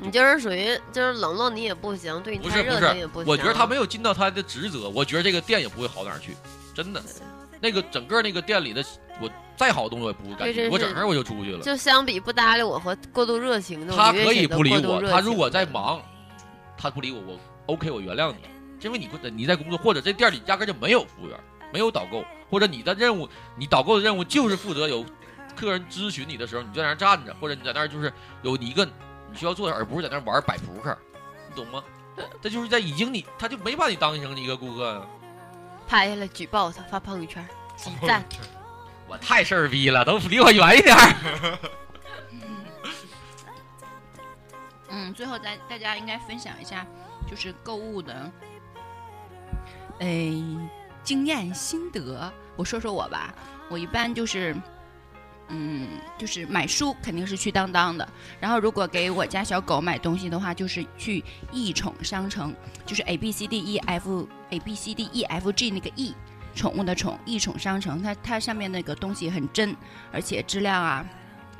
[0.00, 3.30] 你就是属于就是冷落你也不行，对你太热不是不是情也不行。
[3.30, 6.36] 我觉得他没有尽到他的职责，我觉得这个店也不会好哪儿去，
[6.74, 7.02] 真的。
[7.60, 8.84] 那个整个那个店里的，
[9.22, 11.62] 我再好的东西我也不会感兴趣，这真是我整个我就出去了。
[11.62, 16.02] 就相比不搭理我和过度热情的，他可以不理我，他如果在忙，
[16.76, 18.36] 他不理我，我 OK，我原谅你，
[18.82, 21.38] 因为你不你在工作，或者这店里压根就没有服务员，
[21.72, 23.26] 没有导购，或者你的任务，
[23.56, 25.02] 你导购的任务就是负责有
[25.56, 28.12] 客人咨询你的时候，你就在那儿站着，或者你在那儿就是
[28.42, 28.86] 有一个
[29.34, 30.96] 你需要做的，而不是在那儿玩摆扑克，
[31.48, 31.82] 你懂吗？
[32.40, 35.04] 他就是在已经你他就没把你当成一个顾客啊。
[35.88, 37.44] 拍下来举报他，发朋友圈，
[37.76, 38.24] 集赞。
[39.08, 40.96] 我太事儿逼了，都离我远一点。
[44.88, 46.86] 嗯，最后咱大家应该分享一下，
[47.28, 48.30] 就是购物的，
[49.98, 50.32] 哎，
[51.02, 52.32] 经验心得。
[52.54, 53.34] 我说说我吧，
[53.68, 54.54] 我一般就是，
[55.48, 55.88] 嗯，
[56.18, 58.08] 就是买书肯定是去当当的，
[58.40, 61.22] 然后如果给我家小狗买东西的话，就是去
[61.52, 62.54] 易宠商城，
[62.86, 66.14] 就是 A B C D E F A B C D E F G 那个 E。
[66.56, 69.76] 宠物的宠，易宠商城，它它上面那个东西很真，
[70.12, 71.04] 而且质量啊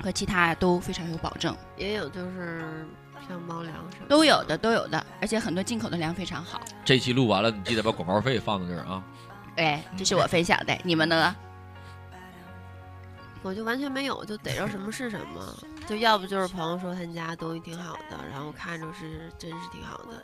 [0.01, 2.87] 和其他都非常有保证，也有就是
[3.27, 6.61] 像猫粮什么都有的都有的，而且很多进口的粮非常好。
[6.85, 9.03] 这期录完了，你记得把广告费放在这儿啊。
[9.57, 11.35] 哎，这是我分享的，你们呢？
[13.45, 15.55] 我就完全没有，就逮着什么是什么，
[15.87, 20.19] 就要不就是朋友说他们家东西挺好的，然后看着是真是挺好的，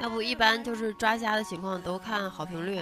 [0.00, 2.80] 要不一般就是抓瞎的情况都看好评率，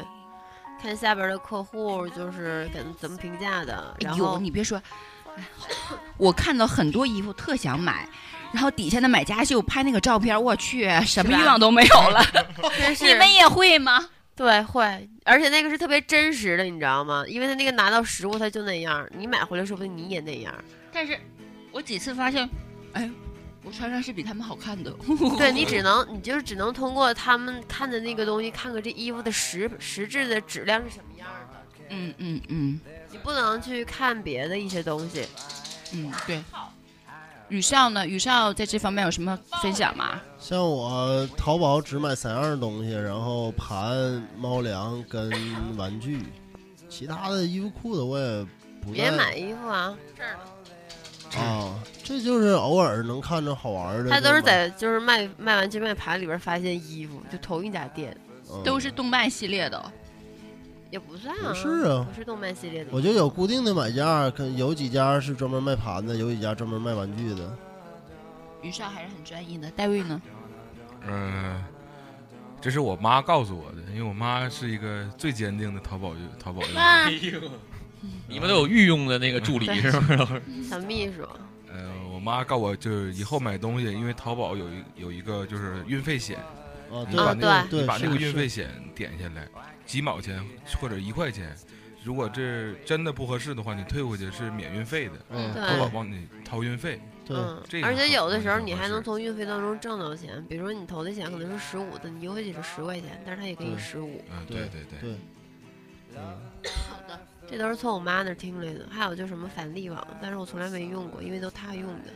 [0.83, 4.77] 看下边的客户就是给怎么评价的，然后你别说，
[5.35, 5.43] 哎
[6.19, 8.07] 我看到很多衣服特想买，
[8.53, 12.23] 然后底下的买家秀拍那个照片，我去，什么欲望都没有了。
[13.01, 14.11] 你们也会吗？
[14.37, 17.25] 对会，而且那个是特别真实的，你知道吗？
[17.27, 20.53] 因为他那个拿到实物他就那样，你买回来说不定你也那样。
[20.93, 21.19] 但是
[21.71, 22.49] 我几次发现，
[22.93, 23.11] 哎，
[23.63, 24.93] 我穿上是比他们好看的。
[25.39, 31.65] 对你 只能，你就是只能通过他们看的那个东西，看看这衣服的实实质的质量是什么样的。
[31.91, 32.81] 嗯嗯嗯
[33.13, 35.27] 你不能去看别的一些东西。
[35.93, 36.43] 嗯，对。
[37.49, 38.07] 宇少呢？
[38.07, 40.21] 宇少在这方面有什么分享吗？
[40.39, 45.31] 像我淘宝只买三样东西，然后盘、猫粮跟
[45.77, 46.23] 玩具，
[46.89, 48.45] 其他的衣服裤子我也
[48.81, 54.11] 不再别买衣服啊，这儿呢，啊，这就是偶尔能看着好玩的。
[54.11, 58.17] 他都是在就是卖卖玩具卖盘里边发现衣服，就同一家店，
[58.51, 59.93] 嗯都是动漫系列的。
[60.95, 62.91] 也不算啊，不是啊不是动漫系列的。
[62.93, 67.53] 我就有固定的买家，可有几家是专门卖盘的，有几家专门卖玩具的。
[68.63, 69.69] 于少还是很专一的。
[69.73, 70.23] 戴维呢？
[71.09, 71.61] 嗯、
[72.61, 76.79] 这是我妈告诉我的，因为我妈是一个最坚定的淘宝淘宝用户。
[76.79, 77.09] 啊
[78.29, 80.43] 你们都有御用的那个助理是不是？
[80.71, 81.27] 小秘书，
[81.73, 86.39] 呃，我妈告我就是以后买东西，因为淘宝有一有一个就是运费险，
[86.93, 89.49] 啊，你把那个、你把那个运费险点下来，
[89.87, 90.45] 几毛钱
[90.81, 91.55] 或者一块钱，
[92.03, 97.01] 如果这真的不合适的话，你退回去是免运费的，嗯，对淘宝帮你掏运费。
[97.27, 105.19] 对，嗯这，个而且有的时候你还能从运费当中挣到钱，比如说你投的钱可能是十五的，你邮回去是十块钱，但是他也给你十五，嗯，对对对对，对，
[106.17, 106.39] 嗯，
[106.89, 107.19] 好的。
[107.47, 108.87] 这都是从我妈那儿听来的。
[108.91, 112.11] 还有就什么返利网，但是我从来没用过，因为都她用的。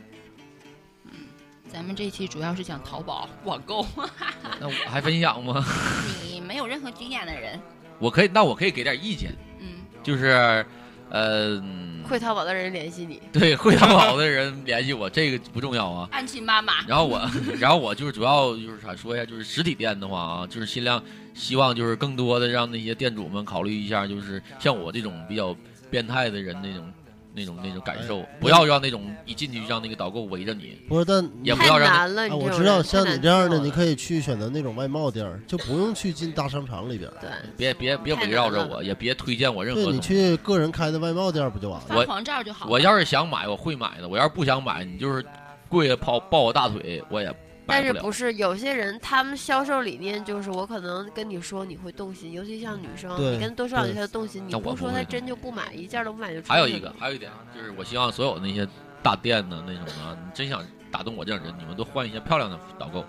[1.70, 3.86] 咱们这期主要是讲淘宝网购，
[4.58, 5.64] 那我还分享吗？
[6.24, 7.60] 你没有任何经验的人，
[7.98, 9.66] 我可以，那我可以给点意见，嗯，
[10.02, 10.64] 就是，
[11.10, 11.62] 呃，
[12.08, 16.08] 会淘宝的人联系你，对会淘宝的人联系我，这个不重要啊。
[16.10, 17.20] 安琪妈妈，然后我，
[17.60, 21.02] 然后我就是主要就是想说一下，就是实体店的话啊，就是尽量
[21.34, 25.54] 希望就是更多的让那些店主们考虑一下，就是像我这种比较
[25.90, 26.90] 变态的人那种
[27.34, 32.22] 那种那种感受，不要让那种一进去让那个导购围着你，不是，但也不要让那难了。
[32.22, 37.14] 啊，你这种我知道，人太难像你这样的，做了你可以去选择那种外贸店儿，就不用去进大商场里边儿。
[37.20, 40.08] 对，别别别围绕着我，也别推荐我任何对你东西。
[40.08, 41.86] 去个人开的外贸店儿不就完了？
[41.90, 42.72] 我发黄照就好了。
[42.72, 45.24] 我要是想买，我会买的；我要是不想买，你就是
[45.68, 47.32] 跪着抱抱我大腿，我也
[47.68, 47.84] 但。
[47.84, 58.66] 是不是有些人他们销售理念就是我可能跟你说你会动心，尤其像女生，你跟多说两句对她就动心，你不说不会她真就不买，一件都不买就出还有一个，还有一点，就是我希望所有那些
[59.02, 63.04] 大店的那种的，你真想打动我这样人，你们都换一些漂亮的导购。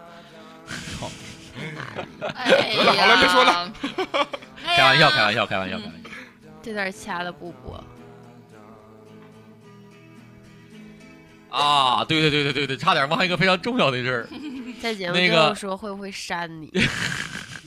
[2.36, 3.74] 哎呀，好了别说了
[4.64, 6.10] 开玩笑，开玩笑，开玩笑，开玩笑。
[6.62, 7.84] 这段掐了不播。
[11.50, 14.30] 啊，对对对对对对，差点忘一个非常重要的事儿。
[14.82, 16.72] 在节目说会不会删你？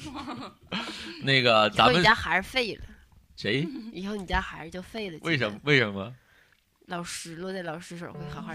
[1.22, 2.83] 那个咱们后你家孩儿废了，
[3.37, 3.66] 谁？
[3.93, 5.18] 以后你家孩儿就废了。
[5.22, 5.59] 为什么？？
[5.64, 6.12] 为什么？
[6.87, 8.53] 老师落在老师手会好好。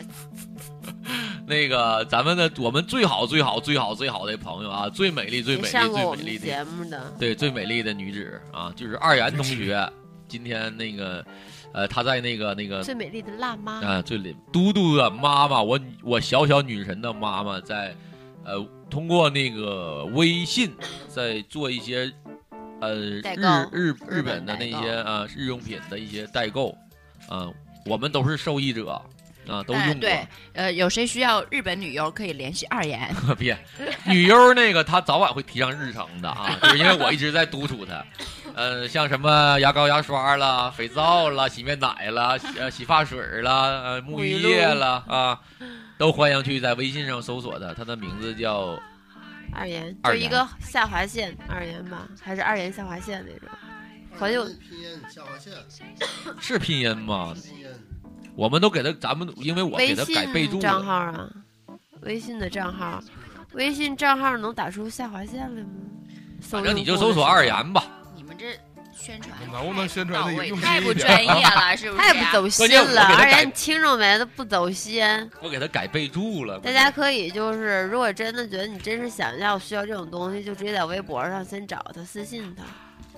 [1.47, 9.89] 那个咱们的我们最好最好最好最好的朋友啊，最美丽最美丽最美丽的节目的，对，最美丽的女子啊，就是二元同学。
[10.27, 11.25] 今天那个，
[11.73, 13.81] 呃，她在那个那个最美丽的辣妈。
[13.81, 17.95] 啊，最美嘟嘟的妈妈，我我小小女神的妈妈在，
[18.43, 20.71] 呃，通过那个微信
[21.07, 22.11] 在做一些，
[22.81, 26.75] 呃，日日日日本的那些啊日用品的一些代购，
[27.27, 27.49] 啊，
[27.85, 29.01] 我们都是受益者
[29.47, 33.13] 啊，都用对，呃，有谁需要日本女优可以联系二言。
[33.37, 33.57] 别，
[34.05, 38.03] 女优那个她早晚会提上日程的啊，就是因为我一直在督促她。
[38.55, 45.39] 呃，像什么牙膏、牙刷啦、肥皂啦、洗面奶啦、洗呃洗发水啦、呃沐浴液啦啊，
[45.97, 47.73] 都欢迎去在微信上搜索她。
[47.73, 48.79] 她的名字叫
[49.53, 53.49] 二言，就一个下划线，二言吧，还是二言下划线那种？
[54.17, 55.53] 好像拼音下划线，
[56.41, 57.35] 是拼音吗？
[57.35, 57.67] 拼音
[58.37, 60.85] 我们都给他，咱们因为我给他改备注信账。
[60.85, 61.27] 号啊，
[62.01, 63.03] 微信的账号，
[63.53, 65.69] 微信账号能打出下划线来吗？
[66.39, 67.83] 反正你就搜索二言吧。
[68.15, 68.45] 你们这
[68.95, 70.23] 宣传能不能宣传
[70.61, 72.01] 太不专业了，是不是？
[72.05, 75.03] 太不走心了，而且给他改你听众们都不走心。
[75.41, 76.59] 我给他改备注了。
[76.59, 82.63] 大家可以就是，如果真的觉得你真是想要需要这种东西，就直接在微博上先找他私信他。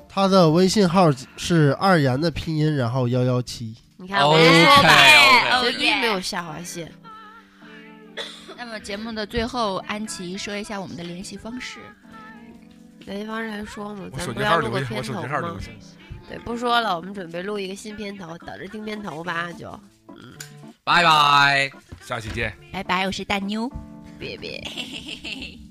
[0.07, 3.75] 他的微信号是二言的拼音，然后幺幺七。
[4.01, 6.89] 你看我跟你说吧对没有下划线。
[8.55, 11.79] 那么节目的最后，安琪说一下我们的联系方式。
[12.99, 14.09] 联系方式还说吗？
[14.17, 15.57] 咱不要录个片头吗？
[16.29, 19.69] 对，不说了，我们准备录一个新片头，等着听片头吧，就
[20.09, 20.33] 嗯
[20.85, 21.69] 拜拜。
[22.01, 22.53] 下期见。
[22.71, 23.69] 拜拜，我是大妞。
[24.17, 24.61] 别别。